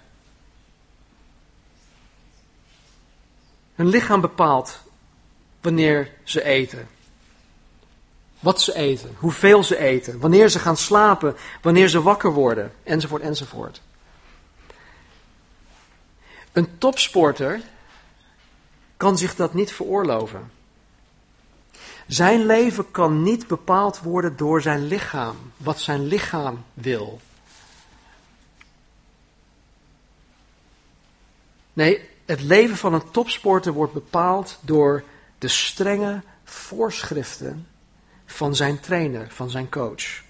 Hun 3.75 3.87
lichaam 3.87 4.21
bepaalt 4.21 4.81
wanneer 5.61 6.13
ze 6.25 6.45
eten. 6.45 6.89
Wat 8.41 8.61
ze 8.61 8.75
eten, 8.75 9.15
hoeveel 9.19 9.65
ze 9.65 9.79
eten, 9.79 10.21
wanneer 10.21 10.49
ze 10.49 10.59
gaan 10.59 10.77
slapen, 10.77 11.37
wanneer 11.63 11.89
ze 11.89 12.03
wakker 12.03 12.33
worden, 12.33 12.73
enzovoort, 12.83 13.23
enzovoort. 13.23 13.81
Een 16.53 16.79
topsporter 16.79 17.61
kan 18.97 19.19
zich 19.19 19.35
dat 19.35 19.55
niet 19.55 19.73
veroorloven. 19.73 20.56
Zijn 22.07 22.47
leven 22.47 22.91
kan 22.91 23.23
niet 23.23 23.47
bepaald 23.47 24.01
worden 24.01 24.37
door 24.37 24.63
zijn 24.63 24.87
lichaam, 24.87 25.37
wat 25.57 25.81
zijn 25.81 26.07
lichaam 26.07 26.65
wil. 26.75 27.21
Nee, 31.73 32.09
het 32.25 32.41
leven 32.41 32.77
van 32.77 32.95
een 32.95 33.11
topsporter 33.11 33.73
wordt 33.73 33.93
bepaald 33.93 34.59
door 34.61 35.05
de 35.39 35.49
strenge 35.49 36.23
voorschriften 36.45 37.67
van 38.27 38.55
zijn 38.55 38.81
trainer, 38.81 39.31
van 39.31 39.51
zijn 39.51 39.69
coach. 39.69 40.23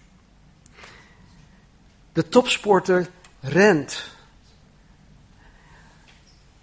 De 2.13 2.29
topsporter 2.29 3.09
rent 3.41 4.11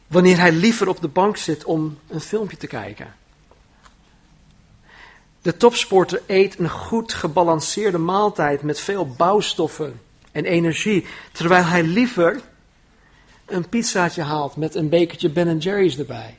wanneer 0.08 0.38
hij 0.38 0.52
liever 0.52 0.88
op 0.88 1.02
de 1.02 1.08
bank 1.08 1.38
zit 1.38 1.64
om 1.64 2.00
een 2.08 2.22
filmpje 2.22 2.58
te 2.58 2.68
kijken. 2.68 3.16
De 5.44 5.58
topsporter 5.58 6.22
eet 6.28 6.60
een 6.60 6.70
goed 6.70 7.14
gebalanceerde 7.14 7.98
maaltijd 7.98 8.62
met 8.62 8.80
veel 8.80 9.08
bouwstoffen 9.08 10.02
en 10.32 10.46
energie, 10.46 11.06
terwijl 11.32 11.64
hij 11.64 11.84
liever 11.84 12.42
een 13.46 13.70
pizzaatje 13.70 14.22
haalt 14.22 14.56
met 14.56 14.76
een 14.76 14.90
bekertje 14.90 15.30
Ben 15.30 15.58
Jerry's 15.58 15.98
erbij. 15.98 16.38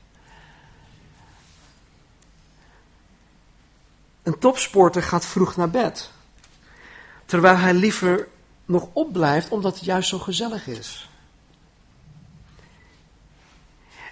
Een 4.22 4.38
topsporter 4.38 5.02
gaat 5.02 5.26
vroeg 5.26 5.56
naar 5.56 5.70
bed, 5.70 6.10
terwijl 7.24 7.56
hij 7.56 7.74
liever 7.74 8.28
nog 8.64 8.88
opblijft 8.92 9.48
omdat 9.48 9.74
het 9.74 9.84
juist 9.84 10.08
zo 10.08 10.18
gezellig 10.18 10.66
is. 10.66 11.08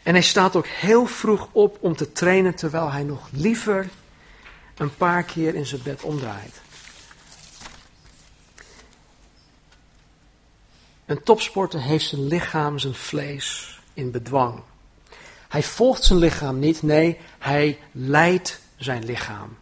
En 0.02 0.12
hij 0.12 0.22
staat 0.22 0.56
ook 0.56 0.66
heel 0.66 1.06
vroeg 1.06 1.48
op 1.52 1.78
om 1.80 1.96
te 1.96 2.12
trainen, 2.12 2.54
terwijl 2.54 2.90
hij 2.90 3.02
nog 3.02 3.28
liever 3.30 3.88
een 4.76 4.96
paar 4.96 5.22
keer 5.22 5.54
in 5.54 5.66
zijn 5.66 5.82
bed 5.82 6.02
omdraait. 6.02 6.60
Een 11.06 11.22
topsporter 11.22 11.80
heeft 11.80 12.08
zijn 12.08 12.26
lichaam, 12.26 12.78
zijn 12.78 12.94
vlees 12.94 13.80
in 13.94 14.10
bedwang. 14.10 14.62
Hij 15.48 15.62
volgt 15.62 16.04
zijn 16.04 16.18
lichaam 16.18 16.58
niet, 16.58 16.82
nee, 16.82 17.18
hij 17.38 17.78
leidt 17.92 18.60
zijn 18.76 19.04
lichaam. 19.04 19.56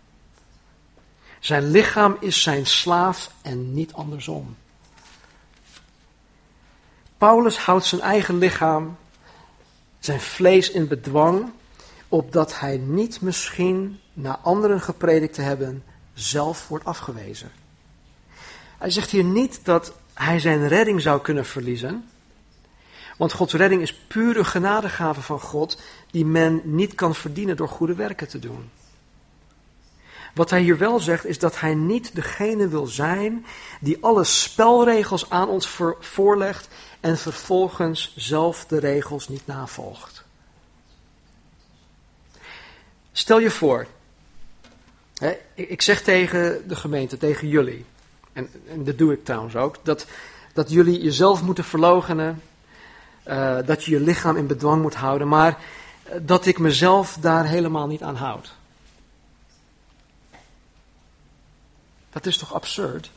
Zijn 1.40 1.70
lichaam 1.70 2.16
is 2.20 2.42
zijn 2.42 2.66
slaaf 2.66 3.30
en 3.42 3.74
niet 3.74 3.92
andersom. 3.92 4.56
Paulus 7.18 7.58
houdt 7.58 7.84
zijn 7.84 8.00
eigen 8.00 8.38
lichaam, 8.38 8.96
zijn 9.98 10.20
vlees 10.20 10.70
in 10.70 10.88
bedwang, 10.88 11.52
opdat 12.08 12.60
hij 12.60 12.76
niet 12.76 13.20
misschien 13.20 14.00
na 14.20 14.38
anderen 14.42 14.80
gepredikt 14.80 15.34
te 15.34 15.42
hebben 15.42 15.84
zelf 16.14 16.68
wordt 16.68 16.84
afgewezen. 16.84 17.50
Hij 18.78 18.90
zegt 18.90 19.10
hier 19.10 19.24
niet 19.24 19.60
dat 19.64 19.92
hij 20.14 20.38
zijn 20.38 20.68
redding 20.68 21.00
zou 21.00 21.20
kunnen 21.20 21.46
verliezen. 21.46 22.08
Want 23.16 23.32
Gods 23.32 23.54
redding 23.54 23.82
is 23.82 23.94
pure 23.94 24.44
genadegave 24.44 25.22
van 25.22 25.40
God, 25.40 25.80
die 26.10 26.24
men 26.24 26.60
niet 26.64 26.94
kan 26.94 27.14
verdienen 27.14 27.56
door 27.56 27.68
goede 27.68 27.94
werken 27.94 28.28
te 28.28 28.38
doen. 28.38 28.70
Wat 30.34 30.50
hij 30.50 30.60
hier 30.60 30.78
wel 30.78 31.00
zegt, 31.00 31.24
is 31.24 31.38
dat 31.38 31.60
hij 31.60 31.74
niet 31.74 32.14
degene 32.14 32.68
wil 32.68 32.86
zijn 32.86 33.46
die 33.80 33.98
alle 34.00 34.24
spelregels 34.24 35.30
aan 35.30 35.48
ons 35.48 35.78
voorlegt 36.00 36.68
en 37.00 37.18
vervolgens 37.18 38.12
zelf 38.16 38.66
de 38.66 38.78
regels 38.78 39.28
niet 39.28 39.46
navolgt. 39.46 40.24
Stel 43.12 43.38
je 43.38 43.50
voor, 43.50 43.86
ik 45.54 45.82
zeg 45.82 46.02
tegen 46.02 46.68
de 46.68 46.76
gemeente, 46.76 47.16
tegen 47.16 47.48
jullie, 47.48 47.84
en, 48.32 48.50
en 48.68 48.84
dat 48.84 48.98
doe 48.98 49.12
ik 49.12 49.24
trouwens 49.24 49.56
ook, 49.56 49.76
dat, 49.82 50.06
dat 50.52 50.70
jullie 50.70 51.02
jezelf 51.02 51.42
moeten 51.42 51.64
verloochenen, 51.64 52.42
uh, 53.28 53.58
dat 53.66 53.84
je 53.84 53.90
je 53.90 54.00
lichaam 54.00 54.36
in 54.36 54.46
bedwang 54.46 54.82
moet 54.82 54.94
houden, 54.94 55.28
maar 55.28 55.58
uh, 56.08 56.14
dat 56.22 56.46
ik 56.46 56.58
mezelf 56.58 57.16
daar 57.20 57.46
helemaal 57.46 57.86
niet 57.86 58.02
aan 58.02 58.16
houd. 58.16 58.52
Dat 62.10 62.26
is 62.26 62.36
toch 62.36 62.54
absurd? 62.54 63.10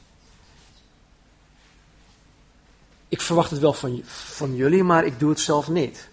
Ik 3.08 3.22
verwacht 3.22 3.52
het 3.52 3.60
wel 3.60 3.74
van, 3.74 4.02
van 4.06 4.56
jullie, 4.56 4.84
maar 4.84 5.06
ik 5.06 5.20
doe 5.20 5.30
het 5.30 5.39
zelf 5.39 5.68
niet. 5.68 6.10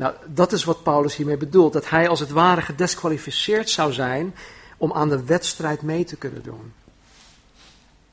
Nou, 0.00 0.14
dat 0.26 0.52
is 0.52 0.64
wat 0.64 0.82
Paulus 0.82 1.16
hiermee 1.16 1.36
bedoelt. 1.36 1.72
Dat 1.72 1.88
hij 1.88 2.08
als 2.08 2.20
het 2.20 2.30
ware 2.30 2.62
gedesqualificeerd 2.62 3.70
zou 3.70 3.92
zijn 3.92 4.34
om 4.76 4.92
aan 4.92 5.08
de 5.08 5.24
wedstrijd 5.24 5.82
mee 5.82 6.04
te 6.04 6.16
kunnen 6.16 6.42
doen. 6.42 6.72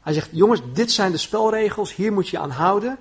Hij 0.02 0.13
zegt, 0.13 0.30
jongens, 0.32 0.62
dit 0.73 0.91
zijn 0.91 1.12
de 1.12 1.17
spelregels, 1.17 1.95
hier 1.95 2.13
moet 2.13 2.30
je 2.30 2.39
aan 2.39 2.50
houden. 2.50 2.97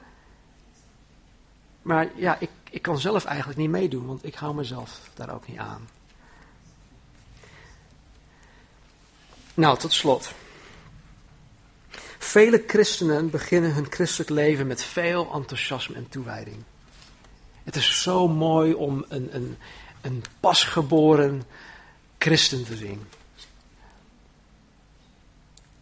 Maar 1.83 2.11
ja, 2.15 2.37
ik, 2.41 2.51
ik 2.71 2.83
kan 2.83 2.99
zelf 2.99 3.25
eigenlijk 3.25 3.59
niet 3.59 3.71
meedoen, 3.71 4.07
want 4.07 4.25
ik 4.25 4.35
hou 4.35 4.55
mezelf 4.55 5.01
daar 5.15 5.35
ook 5.35 5.49
niet 5.49 5.59
aan. 5.59 5.89
Nou, 9.55 9.79
tot 9.79 9.93
slot. 9.93 10.33
Vele 12.19 12.65
christenen 12.67 13.31
beginnen 13.31 13.75
hun 13.75 13.87
christelijk 13.91 14.31
leven 14.31 14.67
met 14.67 14.83
veel 14.83 15.31
enthousiasme 15.33 15.95
en 15.97 16.09
toewijding. 16.09 16.65
Het 17.67 17.77
is 17.77 18.03
zo 18.03 18.29
mooi 18.29 18.75
om 18.75 19.05
een, 19.09 19.35
een, 19.35 19.59
een 20.01 20.25
pasgeboren 20.41 21.43
christen 22.19 22.65
te 22.65 22.77
zien. 22.77 23.07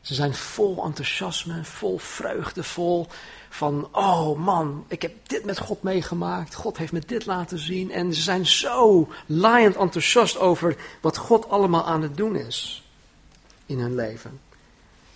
Ze 0.01 0.15
zijn 0.15 0.35
vol 0.35 0.85
enthousiasme, 0.85 1.65
vol 1.65 1.99
vreugde, 1.99 2.63
vol 2.63 3.07
van, 3.49 3.89
oh 3.93 4.39
man, 4.39 4.85
ik 4.89 5.03
heb 5.03 5.29
dit 5.29 5.45
met 5.45 5.59
God 5.59 5.83
meegemaakt. 5.83 6.55
God 6.55 6.77
heeft 6.77 6.93
me 6.93 7.03
dit 7.07 7.27
laten 7.27 7.59
zien. 7.59 7.91
En 7.91 8.15
ze 8.15 8.23
zijn 8.23 8.47
zo 8.47 9.09
laaiend 9.27 9.77
enthousiast 9.77 10.39
over 10.39 10.77
wat 11.01 11.17
God 11.17 11.49
allemaal 11.49 11.87
aan 11.87 12.03
het 12.03 12.17
doen 12.17 12.37
is 12.37 12.83
in 13.67 13.79
hun 13.79 13.95
leven. 13.95 14.41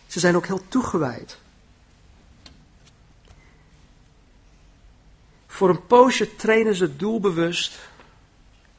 Ze 0.06 0.20
zijn 0.20 0.36
ook 0.36 0.46
heel 0.46 0.68
toegewijd. 0.68 1.38
Voor 5.58 5.68
een 5.68 5.86
poosje 5.86 6.36
trainen 6.36 6.74
ze 6.74 6.96
doelbewust 6.96 7.78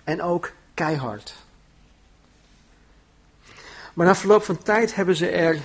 en 0.04 0.22
ook 0.22 0.52
keihard. 0.74 1.36
Maar 3.94 4.06
na 4.06 4.15
verloop 4.15 4.44
van 4.44 4.58
tijd 4.58 4.96
hebben 4.96 5.15
ze 5.15 5.28
er 5.28 5.60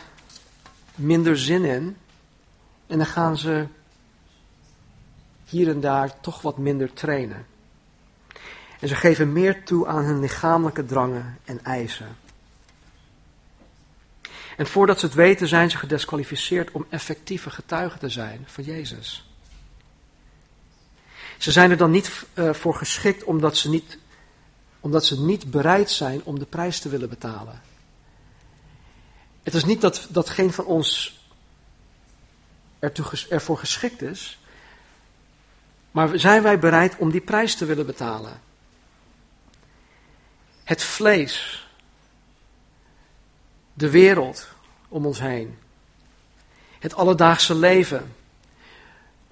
minder 0.95 1.39
zin 1.39 1.65
in. 1.65 1.97
En 2.87 2.99
dan 2.99 3.07
gaan 3.07 3.37
ze 3.37 3.67
hier 5.45 5.69
en 5.69 5.81
daar 5.81 6.21
toch 6.21 6.43
wat 6.43 6.59
minder 6.59 6.93
trainen. 6.93 7.47
En 8.81 8.89
ze 8.89 8.95
geven 8.95 9.33
meer 9.33 9.65
toe 9.65 9.87
aan 9.87 10.05
hun 10.05 10.21
lichamelijke 10.21 10.85
drangen 10.85 11.39
en 11.45 11.65
eisen. 11.65 12.17
En 14.57 14.67
voordat 14.67 15.01
ze 15.01 15.07
het 15.07 15.15
weten 15.15 15.49
zijn 15.49 15.71
ze 15.71 15.77
gedesqualificeerd 15.77 16.71
om 16.71 16.87
effectieve 16.89 17.51
getuigen 17.51 17.99
te 17.99 18.09
zijn 18.09 18.45
van 18.47 18.65
Jezus. 18.65 19.34
Ze 21.45 21.53
zijn 21.53 21.71
er 21.71 21.77
dan 21.77 21.91
niet 21.91 22.25
uh, 22.35 22.53
voor 22.53 22.75
geschikt 22.75 23.25
omdat 23.25 23.57
ze 23.57 23.69
niet, 23.69 23.99
omdat 24.81 25.05
ze 25.05 25.21
niet 25.21 25.51
bereid 25.51 25.91
zijn 25.91 26.25
om 26.25 26.39
de 26.39 26.45
prijs 26.45 26.81
te 26.81 26.89
willen 26.89 27.09
betalen. 27.09 27.63
Het 29.43 29.55
is 29.55 29.65
niet 29.65 29.81
dat, 29.81 30.07
dat 30.11 30.29
geen 30.29 30.53
van 30.53 30.65
ons 30.65 31.21
ervoor 33.29 33.59
geschikt 33.59 34.03
is, 34.03 34.39
maar 35.91 36.19
zijn 36.19 36.43
wij 36.43 36.59
bereid 36.59 36.97
om 36.97 37.11
die 37.11 37.21
prijs 37.21 37.55
te 37.57 37.65
willen 37.65 37.87
betalen? 37.87 38.41
Het 40.65 40.83
vlees, 40.83 41.69
de 43.75 43.91
wereld 43.91 44.49
om 44.89 45.07
ons 45.07 45.21
heen, 45.21 45.59
het 46.79 46.95
alledaagse 46.95 47.55
leven, 47.55 48.15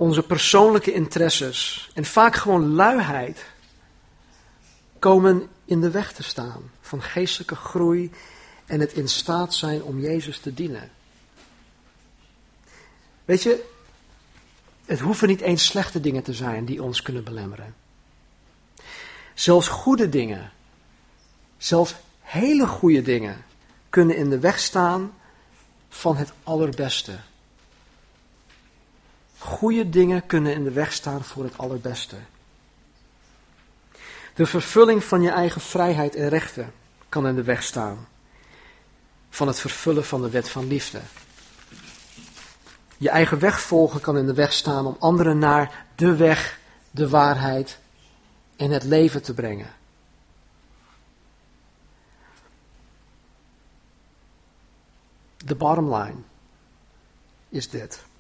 onze 0.03 0.23
persoonlijke 0.23 0.93
interesses 0.93 1.91
en 1.95 2.05
vaak 2.05 2.37
gewoon 2.37 2.75
luiheid 2.75 3.45
komen 4.99 5.49
in 5.65 5.81
de 5.81 5.91
weg 5.91 6.13
te 6.13 6.23
staan 6.23 6.71
van 6.81 7.03
geestelijke 7.03 7.55
groei 7.55 8.11
en 8.67 8.81
het 8.81 8.93
in 8.93 9.09
staat 9.09 9.55
zijn 9.55 9.83
om 9.83 10.01
Jezus 10.01 10.39
te 10.39 10.55
dienen. 10.55 10.91
Weet 13.25 13.43
je, 13.43 13.65
het 14.85 15.01
hoeven 15.01 15.29
niet 15.29 15.41
eens 15.41 15.65
slechte 15.65 16.01
dingen 16.01 16.23
te 16.23 16.33
zijn 16.33 16.65
die 16.65 16.83
ons 16.83 17.03
kunnen 17.03 17.25
belemmeren. 17.25 17.75
Zelfs 19.35 19.69
goede 19.69 20.09
dingen, 20.09 20.53
zelfs 21.59 21.95
hele 22.21 22.67
goede 22.67 23.03
dingen, 23.03 23.45
kunnen 23.91 24.17
in 24.17 24.31
de 24.31 24.39
weg 24.39 24.59
staan 24.59 25.15
van 25.89 26.17
het 26.17 26.33
allerbeste. 26.43 27.19
Goede 29.43 29.89
dingen 29.89 30.27
kunnen 30.27 30.55
in 30.55 30.65
de 30.65 30.71
weg 30.71 30.93
staan 30.93 31.25
voor 31.25 31.45
het 31.45 31.59
allerbeste. 31.59 32.17
De 34.35 34.47
vervulling 34.47 35.05
van 35.05 35.23
je 35.23 35.31
eigen 35.31 35.61
vrijheid 35.61 36.15
en 36.15 36.29
rechten 36.29 36.73
kan 37.09 37.27
in 37.27 37.35
de 37.35 37.43
weg 37.43 37.63
staan 37.63 38.09
van 39.31 39.47
het 39.47 39.59
vervullen 39.59 40.05
van 40.05 40.23
de 40.23 40.31
wet 40.31 40.49
van 40.49 40.67
liefde. 40.67 41.01
Je 42.97 43.09
eigen 43.09 43.39
weg 43.39 43.61
volgen 43.61 44.01
kan 44.01 44.17
in 44.17 44.27
de 44.27 44.35
weg 44.35 44.53
staan 44.53 44.87
om 44.87 44.97
anderen 44.99 45.39
naar 45.39 45.87
de 45.95 46.17
weg, 46.17 46.59
de 46.91 47.09
waarheid 47.09 47.79
en 48.57 48.71
het 48.71 48.85
leven 48.85 49.23
te 49.23 49.35
brengen. 49.35 49.75
De 55.37 55.55
bottom 55.55 55.95
line 55.95 56.19
is 57.49 57.71
dit. 57.71 58.11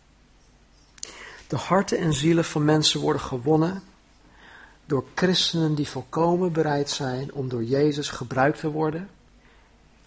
De 1.52 1.58
harten 1.58 1.98
en 1.98 2.12
zielen 2.12 2.44
van 2.44 2.64
mensen 2.64 3.00
worden 3.00 3.22
gewonnen 3.22 3.82
door 4.86 5.04
christenen 5.14 5.74
die 5.74 5.88
volkomen 5.88 6.52
bereid 6.52 6.90
zijn 6.90 7.32
om 7.32 7.48
door 7.48 7.64
Jezus 7.64 8.08
gebruikt 8.08 8.58
te 8.58 8.70
worden 8.70 9.10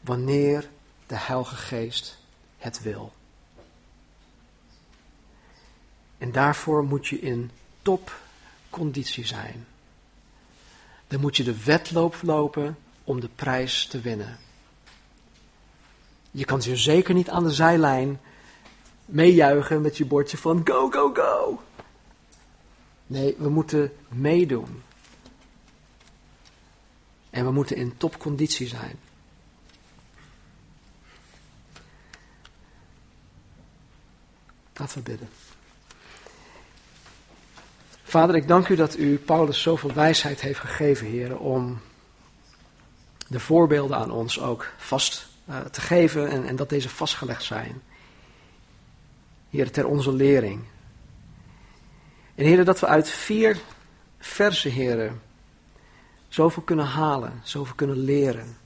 wanneer 0.02 0.70
de 1.08 1.16
Heilige 1.18 1.56
Geest 1.56 2.18
het 2.58 2.82
wil. 2.82 3.14
En 6.18 6.32
daarvoor 6.32 6.84
moet 6.84 7.08
je 7.08 7.20
in 7.20 7.52
topconditie 7.82 9.26
zijn. 9.26 9.68
Dan 11.08 11.20
moet 11.20 11.38
je 11.38 11.44
de 11.44 11.64
wedloop 11.64 12.20
lopen 12.22 12.78
om 13.04 13.20
de 13.20 13.30
prijs 13.36 13.88
te 13.88 14.00
winnen. 14.00 14.38
Je 16.32 16.46
kan 16.46 16.62
je 16.62 16.76
zeker 16.76 17.14
niet 17.14 17.30
aan 17.30 17.44
de 17.44 17.54
zijlijn 17.54 18.20
meejuichen 19.06 19.82
met 19.82 19.98
je 19.98 20.06
bordje 20.06 20.38
van 20.38 20.62
go, 20.64 20.90
go, 20.90 21.14
go. 21.14 21.62
Nee, 23.08 23.36
we 23.38 23.50
moeten 23.50 23.92
meedoen. 24.10 24.84
En 27.30 27.46
we 27.46 27.52
moeten 27.52 27.76
in 27.76 27.98
topconditie 27.98 28.68
zijn. 28.68 29.00
Laten 34.74 34.98
we 34.98 35.04
bidden. 35.04 35.30
Vader, 38.04 38.36
ik 38.36 38.48
dank 38.48 38.68
u 38.68 38.76
dat 38.76 38.98
u 38.98 39.18
Paulus 39.18 39.62
zoveel 39.62 39.94
wijsheid 39.94 40.42
heeft 40.42 40.60
gegeven, 40.60 41.08
heren, 41.08 41.40
om 41.40 41.82
de 43.28 43.40
voorbeelden 43.40 43.98
aan 43.98 44.12
ons 44.12 44.40
ook 44.40 44.72
vast 44.78 45.28
uh, 45.50 45.60
te 45.60 45.82
geven 45.82 46.30
en, 46.30 46.46
en 46.46 46.56
dat 46.56 46.70
deze 46.70 46.90
vastgelegd 46.90 47.44
zijn. 47.44 47.82
Heer, 49.56 49.72
ter 49.72 49.88
onze 49.88 50.14
lering. 50.14 50.64
En 52.36 52.46
heren, 52.46 52.66
dat 52.66 52.80
we 52.80 52.86
uit 52.86 53.10
vier 53.10 53.58
versen, 54.20 54.72
heren, 54.72 55.22
zoveel 56.28 56.64
kunnen 56.64 56.86
halen, 56.86 57.42
zoveel 57.44 57.76
kunnen 57.76 57.98
leren. 57.98 58.58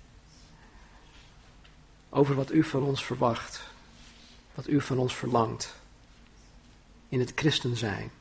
Over 2.10 2.36
wat 2.36 2.52
u 2.52 2.64
van 2.64 2.84
ons 2.84 3.06
verwacht, 3.06 3.62
wat 4.56 4.68
u 4.68 4.82
van 4.82 4.98
ons 4.98 5.16
verlangt 5.16 5.76
in 7.10 7.20
het 7.20 7.32
christen 7.36 7.76
zijn. 7.76 8.12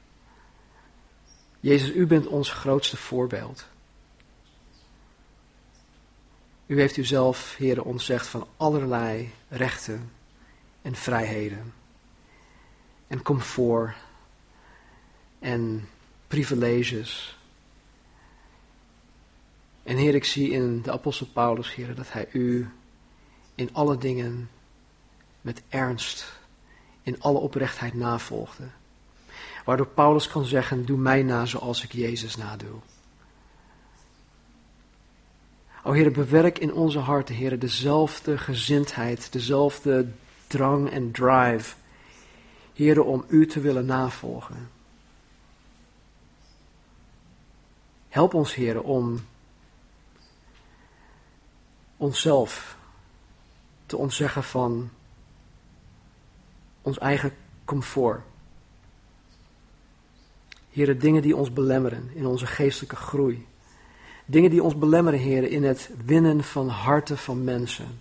Jezus, 1.60 1.90
u 1.90 2.06
bent 2.06 2.26
ons 2.26 2.50
grootste 2.50 2.96
voorbeeld. 2.96 3.66
U 6.66 6.80
heeft 6.80 6.96
uzelf, 6.96 7.56
heren, 7.56 7.84
ontzegd 7.84 8.26
van 8.26 8.46
allerlei 8.56 9.32
rechten 9.48 10.12
en 10.82 10.94
vrijheden 10.94 11.77
en 13.08 13.22
comfort 13.22 13.94
en 15.38 15.88
privileges. 16.26 17.38
En 19.82 19.96
Heer, 19.96 20.14
ik 20.14 20.24
zie 20.24 20.50
in 20.50 20.82
de 20.82 20.92
apostel 20.92 21.26
Paulus, 21.26 21.74
Heer, 21.74 21.94
dat 21.94 22.12
hij 22.12 22.28
u 22.32 22.68
in 23.54 23.68
alle 23.72 23.98
dingen 23.98 24.50
met 25.40 25.62
ernst, 25.68 26.32
in 27.02 27.20
alle 27.20 27.38
oprechtheid 27.38 27.94
navolgde. 27.94 28.64
Waardoor 29.64 29.86
Paulus 29.86 30.28
kan 30.28 30.44
zeggen, 30.44 30.84
doe 30.84 30.98
mij 30.98 31.22
na 31.22 31.46
zoals 31.46 31.84
ik 31.84 31.92
Jezus 31.92 32.36
nadoe. 32.36 32.78
O 35.82 35.92
Heer, 35.92 36.12
bewerk 36.12 36.58
in 36.58 36.72
onze 36.72 36.98
harten, 36.98 37.34
Heer, 37.34 37.58
dezelfde 37.58 38.38
gezindheid, 38.38 39.32
dezelfde 39.32 40.08
drang 40.46 40.90
en 40.90 41.10
drive, 41.10 41.74
Heer, 42.78 43.02
om 43.02 43.24
U 43.28 43.46
te 43.46 43.60
willen 43.60 43.86
navolgen. 43.86 44.70
Help 48.08 48.34
ons, 48.34 48.54
Heer, 48.54 48.82
om 48.82 49.20
onszelf 51.96 52.76
te 53.86 53.96
ontzeggen 53.96 54.44
van 54.44 54.90
ons 56.82 56.98
eigen 56.98 57.32
comfort. 57.64 58.20
Heren, 60.70 60.98
dingen 60.98 61.22
die 61.22 61.36
ons 61.36 61.52
belemmeren 61.52 62.10
in 62.14 62.26
onze 62.26 62.46
geestelijke 62.46 62.96
groei. 62.96 63.46
Dingen 64.24 64.50
die 64.50 64.62
ons 64.62 64.78
belemmeren, 64.78 65.20
heren, 65.20 65.50
in 65.50 65.64
het 65.64 65.90
winnen 66.04 66.44
van 66.44 66.68
harten 66.68 67.18
van 67.18 67.44
mensen. 67.44 68.00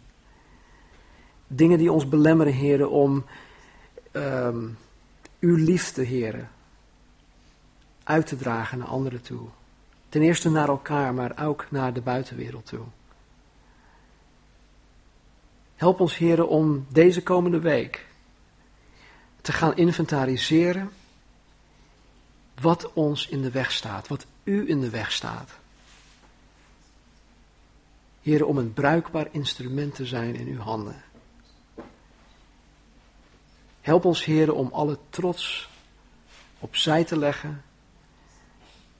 Dingen 1.47 1.77
die 1.77 1.91
ons 1.91 2.09
belemmeren, 2.09 2.53
heren, 2.53 2.89
om 2.89 3.25
um, 4.17 4.77
uw 5.39 5.55
liefde, 5.55 6.03
heren, 6.03 6.49
uit 8.03 8.27
te 8.27 8.35
dragen 8.35 8.77
naar 8.77 8.87
anderen 8.87 9.21
toe. 9.21 9.47
Ten 10.09 10.21
eerste 10.21 10.49
naar 10.49 10.67
elkaar, 10.67 11.13
maar 11.13 11.45
ook 11.45 11.67
naar 11.69 11.93
de 11.93 12.01
buitenwereld 12.01 12.65
toe. 12.65 12.85
Help 15.75 15.99
ons, 15.99 16.17
heren, 16.17 16.47
om 16.47 16.85
deze 16.89 17.23
komende 17.23 17.59
week 17.59 18.05
te 19.41 19.51
gaan 19.51 19.75
inventariseren 19.75 20.91
wat 22.61 22.93
ons 22.93 23.27
in 23.27 23.41
de 23.41 23.51
weg 23.51 23.71
staat, 23.71 24.07
wat 24.07 24.25
u 24.43 24.69
in 24.69 24.79
de 24.79 24.89
weg 24.89 25.11
staat. 25.11 25.51
Heren, 28.21 28.47
om 28.47 28.57
een 28.57 28.73
bruikbaar 28.73 29.27
instrument 29.31 29.95
te 29.95 30.05
zijn 30.05 30.35
in 30.35 30.47
uw 30.47 30.59
handen. 30.59 31.03
Help 33.87 34.05
ons, 34.05 34.25
heren, 34.25 34.55
om 34.55 34.69
alle 34.71 34.97
trots 35.09 35.69
opzij 36.59 37.03
te 37.03 37.17
leggen. 37.17 37.63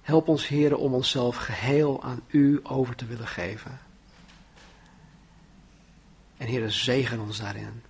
Help 0.02 0.28
ons, 0.28 0.48
heren, 0.48 0.80
om 0.80 0.94
onszelf 0.94 1.36
geheel 1.36 2.04
aan 2.04 2.22
u 2.28 2.60
over 2.64 2.96
te 2.96 3.06
willen 3.06 3.28
geven. 3.28 3.80
En 6.38 6.48
heren, 6.48 6.72
zegen 6.72 7.20
ons 7.20 7.40
daarin. 7.40 7.82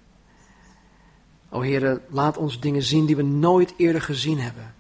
O 1.50 1.62
heren, 1.62 2.02
laat 2.10 2.38
ons 2.38 2.60
dingen 2.60 2.84
zien 2.84 3.06
die 3.06 3.16
we 3.16 3.24
nooit 3.24 3.74
eerder 3.78 4.02
gezien 4.02 4.40
hebben. 4.40 4.74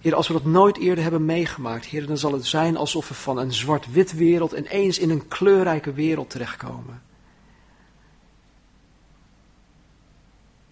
Heer, 0.00 0.14
als 0.14 0.28
we 0.28 0.32
dat 0.32 0.44
nooit 0.44 0.76
eerder 0.76 1.02
hebben 1.02 1.24
meegemaakt, 1.24 1.84
Heer, 1.84 2.06
dan 2.06 2.18
zal 2.18 2.32
het 2.32 2.46
zijn 2.46 2.76
alsof 2.76 3.08
we 3.08 3.14
van 3.14 3.38
een 3.38 3.52
zwart-wit 3.52 4.12
wereld 4.12 4.52
ineens 4.52 4.98
in 4.98 5.10
een 5.10 5.28
kleurrijke 5.28 5.92
wereld 5.92 6.30
terechtkomen. 6.30 7.10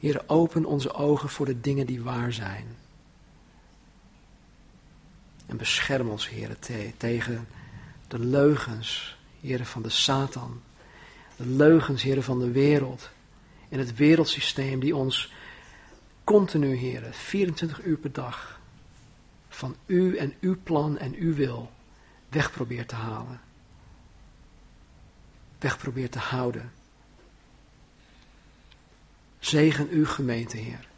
Heer, 0.00 0.22
open 0.26 0.64
onze 0.64 0.92
ogen 0.92 1.28
voor 1.28 1.46
de 1.46 1.60
dingen 1.60 1.86
die 1.86 2.02
waar 2.02 2.32
zijn. 2.32 2.66
En 5.46 5.56
bescherm 5.56 6.08
ons, 6.08 6.28
Heer, 6.28 6.56
tegen 6.96 7.48
de 8.08 8.18
leugens, 8.18 9.18
Heer, 9.40 9.66
van 9.66 9.82
de 9.82 9.88
Satan. 9.88 10.62
De 11.36 11.46
leugens, 11.46 12.02
Heer, 12.02 12.22
van 12.22 12.38
de 12.38 12.50
wereld. 12.50 13.10
En 13.68 13.78
het 13.78 13.94
wereldsysteem 13.94 14.80
die 14.80 14.96
ons 14.96 15.32
continu, 16.24 16.74
Heer, 16.74 17.02
24 17.10 17.82
uur 17.82 17.96
per 17.96 18.12
dag 18.12 18.60
van 19.48 19.76
u 19.86 20.16
en 20.16 20.34
uw 20.40 20.56
plan 20.62 20.98
en 20.98 21.14
uw 21.14 21.34
wil 21.34 21.70
weg 22.28 22.52
probeert 22.52 22.88
te 22.88 22.94
halen. 22.94 23.40
Weg 25.58 25.78
probeert 25.78 26.12
te 26.12 26.18
houden. 26.18 26.72
Zegen 29.40 29.88
uw 29.88 30.06
gemeente, 30.06 30.56
Heer. 30.56 30.88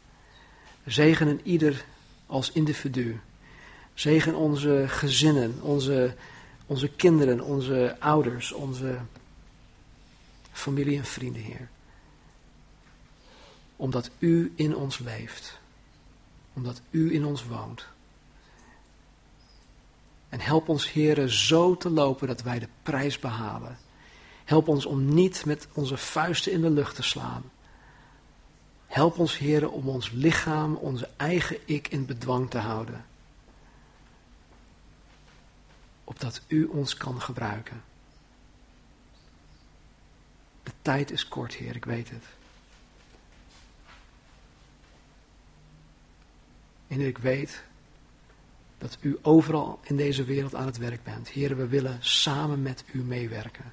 Zegen 0.87 1.27
een 1.27 1.41
ieder 1.43 1.85
als 2.27 2.53
individu. 2.53 3.21
Zegen 3.95 4.35
onze 4.35 4.85
gezinnen, 4.89 5.59
onze, 5.61 6.15
onze 6.67 6.89
kinderen, 6.89 7.41
onze 7.41 7.97
ouders, 7.99 8.53
onze 8.53 8.99
familie 10.53 10.97
en 10.99 11.05
vrienden, 11.05 11.43
Heer. 11.43 11.69
omdat 13.77 14.11
u 14.19 14.53
in 14.57 14.77
ons 14.77 14.99
leeft. 14.99 15.59
Omdat 16.53 16.81
u 16.91 17.15
in 17.15 17.25
ons 17.25 17.47
woont. 17.47 17.87
En 20.29 20.41
help 20.41 20.69
ons, 20.69 20.93
heren, 20.93 21.31
zo 21.31 21.77
te 21.77 21.91
lopen 21.91 22.27
dat 22.27 22.43
wij 22.43 22.59
de 22.59 22.69
prijs 22.83 23.19
behalen. 23.19 23.79
Help 24.45 24.69
ons 24.69 24.87
om 24.87 25.15
niet 25.15 25.45
met 25.45 25.69
onze 25.73 25.97
vuisten 25.97 26.53
in 26.53 26.61
de 26.61 26.71
lucht 26.71 26.95
te 26.95 27.03
slaan. 27.03 27.43
Help 28.93 29.19
ons, 29.19 29.39
heren, 29.39 29.73
om 29.73 29.89
ons 29.89 30.11
lichaam, 30.11 30.75
onze 30.75 31.09
eigen 31.17 31.59
ik 31.65 31.89
in 31.89 32.07
bedwang 32.07 32.51
te 32.51 32.59
houden. 32.59 33.05
Opdat 36.05 36.43
u 36.47 36.65
ons 36.65 36.97
kan 36.97 37.21
gebruiken. 37.21 37.83
De 40.63 40.71
tijd 40.83 41.11
is 41.11 41.29
kort, 41.29 41.55
Heer, 41.55 41.77
ik 41.77 41.85
weet 41.85 42.11
het. 42.11 42.25
En 46.89 47.01
ik 47.01 47.19
weet 47.19 47.63
dat 48.79 48.99
u 49.01 49.19
overal 49.23 49.81
in 49.83 49.97
deze 49.97 50.25
wereld 50.25 50.55
aan 50.55 50.67
het 50.67 50.79
werk 50.79 51.03
bent. 51.03 51.29
Heer, 51.29 51.57
we 51.57 51.67
willen 51.67 51.99
samen 52.01 52.63
met 52.63 52.85
u 52.93 53.03
meewerken. 53.03 53.73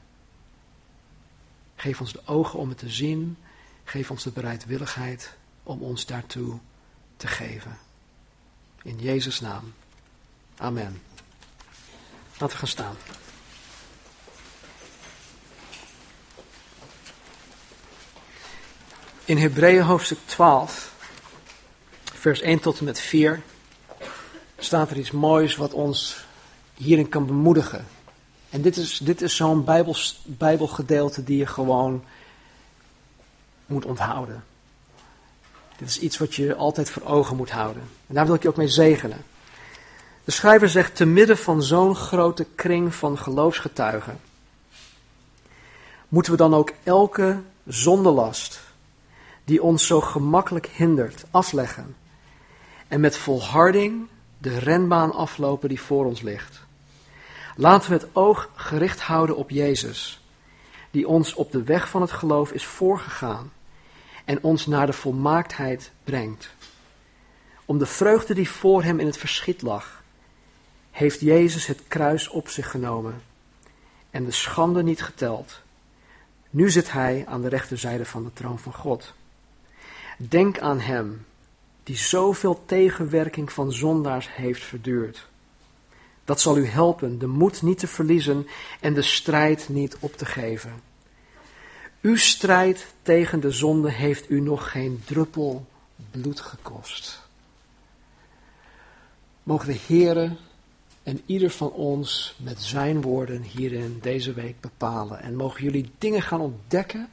Geef 1.75 1.99
ons 1.99 2.11
de 2.11 2.21
ogen 2.25 2.59
om 2.59 2.69
het 2.69 2.77
te 2.77 2.89
zien. 2.89 3.37
Geef 3.89 4.11
ons 4.11 4.23
de 4.23 4.31
bereidwilligheid 4.31 5.33
om 5.63 5.81
ons 5.81 6.05
daartoe 6.05 6.59
te 7.17 7.27
geven. 7.27 7.77
In 8.83 8.99
Jezus' 8.99 9.39
naam. 9.39 9.73
Amen. 10.57 11.01
Laten 12.31 12.49
we 12.49 12.55
gaan 12.55 12.67
staan. 12.67 12.95
In 19.25 19.37
Hebreeën 19.37 19.83
hoofdstuk 19.83 20.19
12, 20.25 20.93
vers 22.13 22.41
1 22.41 22.59
tot 22.59 22.79
en 22.79 22.85
met 22.85 22.99
4, 22.99 23.41
staat 24.57 24.89
er 24.89 24.97
iets 24.97 25.11
moois 25.11 25.55
wat 25.55 25.73
ons 25.73 26.25
hierin 26.73 27.09
kan 27.09 27.25
bemoedigen. 27.25 27.87
En 28.49 28.61
dit 28.61 28.77
is, 28.77 28.97
dit 28.97 29.21
is 29.21 29.35
zo'n 29.35 29.63
Bijbelgedeelte 30.25 31.23
die 31.23 31.37
je 31.37 31.45
gewoon 31.45 32.03
moet 33.69 33.85
onthouden. 33.85 34.43
Dit 35.77 35.87
is 35.87 35.99
iets 35.99 36.17
wat 36.17 36.35
je 36.35 36.55
altijd 36.55 36.89
voor 36.89 37.03
ogen 37.03 37.35
moet 37.35 37.51
houden. 37.51 37.83
En 38.07 38.15
daar 38.15 38.25
wil 38.25 38.35
ik 38.35 38.41
je 38.41 38.47
ook 38.47 38.55
mee 38.55 38.67
zegenen. 38.67 39.23
De 40.23 40.31
schrijver 40.31 40.69
zegt, 40.69 40.95
te 40.95 41.05
midden 41.05 41.37
van 41.37 41.63
zo'n 41.63 41.95
grote 41.95 42.45
kring 42.55 42.95
van 42.95 43.17
geloofsgetuigen, 43.17 44.19
moeten 46.07 46.31
we 46.31 46.37
dan 46.37 46.53
ook 46.53 46.71
elke 46.83 47.41
zondelast 47.65 48.59
die 49.43 49.63
ons 49.63 49.87
zo 49.87 50.01
gemakkelijk 50.01 50.67
hindert 50.67 51.25
afleggen 51.31 51.95
en 52.87 52.99
met 52.99 53.17
volharding 53.17 54.07
de 54.37 54.59
renbaan 54.59 55.13
aflopen 55.13 55.69
die 55.69 55.81
voor 55.81 56.05
ons 56.05 56.21
ligt. 56.21 56.59
Laten 57.55 57.89
we 57.89 57.95
het 57.95 58.07
oog 58.13 58.49
gericht 58.55 59.01
houden 59.01 59.35
op 59.35 59.49
Jezus, 59.49 60.21
die 60.91 61.07
ons 61.07 61.33
op 61.33 61.51
de 61.51 61.63
weg 61.63 61.89
van 61.89 62.01
het 62.01 62.11
geloof 62.11 62.51
is 62.51 62.65
voorgegaan 62.65 63.51
en 64.29 64.43
ons 64.43 64.65
naar 64.65 64.85
de 64.85 64.93
volmaaktheid 64.93 65.91
brengt. 66.03 66.49
Om 67.65 67.77
de 67.77 67.85
vreugde 67.85 68.33
die 68.33 68.49
voor 68.49 68.83
hem 68.83 68.99
in 68.99 69.05
het 69.05 69.17
verschiet 69.17 69.61
lag, 69.61 70.03
heeft 70.91 71.19
Jezus 71.19 71.65
het 71.65 71.81
kruis 71.87 72.27
op 72.27 72.49
zich 72.49 72.71
genomen 72.71 73.21
en 74.09 74.25
de 74.25 74.31
schande 74.31 74.83
niet 74.83 75.01
geteld. 75.01 75.61
Nu 76.49 76.69
zit 76.69 76.91
hij 76.91 77.23
aan 77.27 77.41
de 77.41 77.47
rechterzijde 77.47 78.05
van 78.05 78.23
de 78.23 78.33
troon 78.33 78.59
van 78.59 78.73
God. 78.73 79.13
Denk 80.17 80.59
aan 80.59 80.79
hem 80.79 81.25
die 81.83 81.97
zoveel 81.97 82.63
tegenwerking 82.65 83.51
van 83.51 83.71
zondaars 83.71 84.35
heeft 84.35 84.63
verduurd. 84.63 85.27
Dat 86.25 86.41
zal 86.41 86.57
u 86.57 86.65
helpen 86.65 87.19
de 87.19 87.27
moed 87.27 87.61
niet 87.61 87.79
te 87.79 87.87
verliezen 87.87 88.47
en 88.79 88.93
de 88.93 89.01
strijd 89.01 89.69
niet 89.69 89.97
op 89.99 90.17
te 90.17 90.25
geven. 90.25 90.88
Uw 92.01 92.15
strijd 92.15 92.93
tegen 93.01 93.39
de 93.39 93.51
zonde 93.51 93.91
heeft 93.91 94.29
u 94.29 94.39
nog 94.41 94.71
geen 94.71 95.01
druppel 95.05 95.65
bloed 96.11 96.39
gekost. 96.39 97.21
Mogen 99.43 99.67
de 99.67 99.79
Heere 99.87 100.35
en 101.03 101.21
ieder 101.25 101.49
van 101.49 101.71
ons 101.71 102.35
met 102.37 102.61
zijn 102.61 103.01
woorden 103.01 103.41
hierin 103.41 103.99
deze 104.01 104.33
week 104.33 104.59
bepalen. 104.59 105.19
En 105.19 105.35
mogen 105.35 105.63
jullie 105.63 105.91
dingen 105.97 106.21
gaan 106.21 106.41
ontdekken 106.41 107.09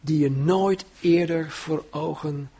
die 0.00 0.18
je 0.18 0.30
nooit 0.30 0.84
eerder 1.00 1.50
voor 1.50 1.84
ogen, 1.90 2.50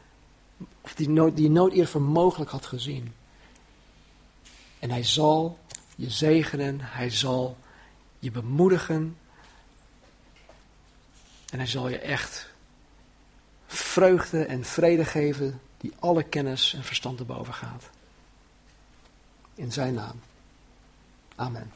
of 0.80 0.94
die, 0.94 1.08
nooit, 1.08 1.36
die 1.36 1.44
je 1.44 1.50
nooit 1.50 1.72
eerder 1.72 1.90
voor 1.90 2.02
mogelijk 2.02 2.50
had 2.50 2.66
gezien. 2.66 3.12
En 4.78 4.90
hij 4.90 5.04
zal 5.04 5.58
je 5.96 6.10
zegenen, 6.10 6.78
hij 6.80 7.10
zal 7.10 7.56
je 8.18 8.30
bemoedigen 8.30 9.16
en 11.52 11.58
hij 11.58 11.66
zal 11.66 11.88
je 11.88 11.98
echt 11.98 12.50
vreugde 13.66 14.44
en 14.44 14.64
vrede 14.64 15.04
geven 15.04 15.60
die 15.76 15.92
alle 15.98 16.22
kennis 16.22 16.74
en 16.74 16.84
verstand 16.84 17.18
erboven 17.18 17.54
gaat. 17.54 17.90
In 19.54 19.72
zijn 19.72 19.94
naam. 19.94 20.20
Amen. 21.34 21.70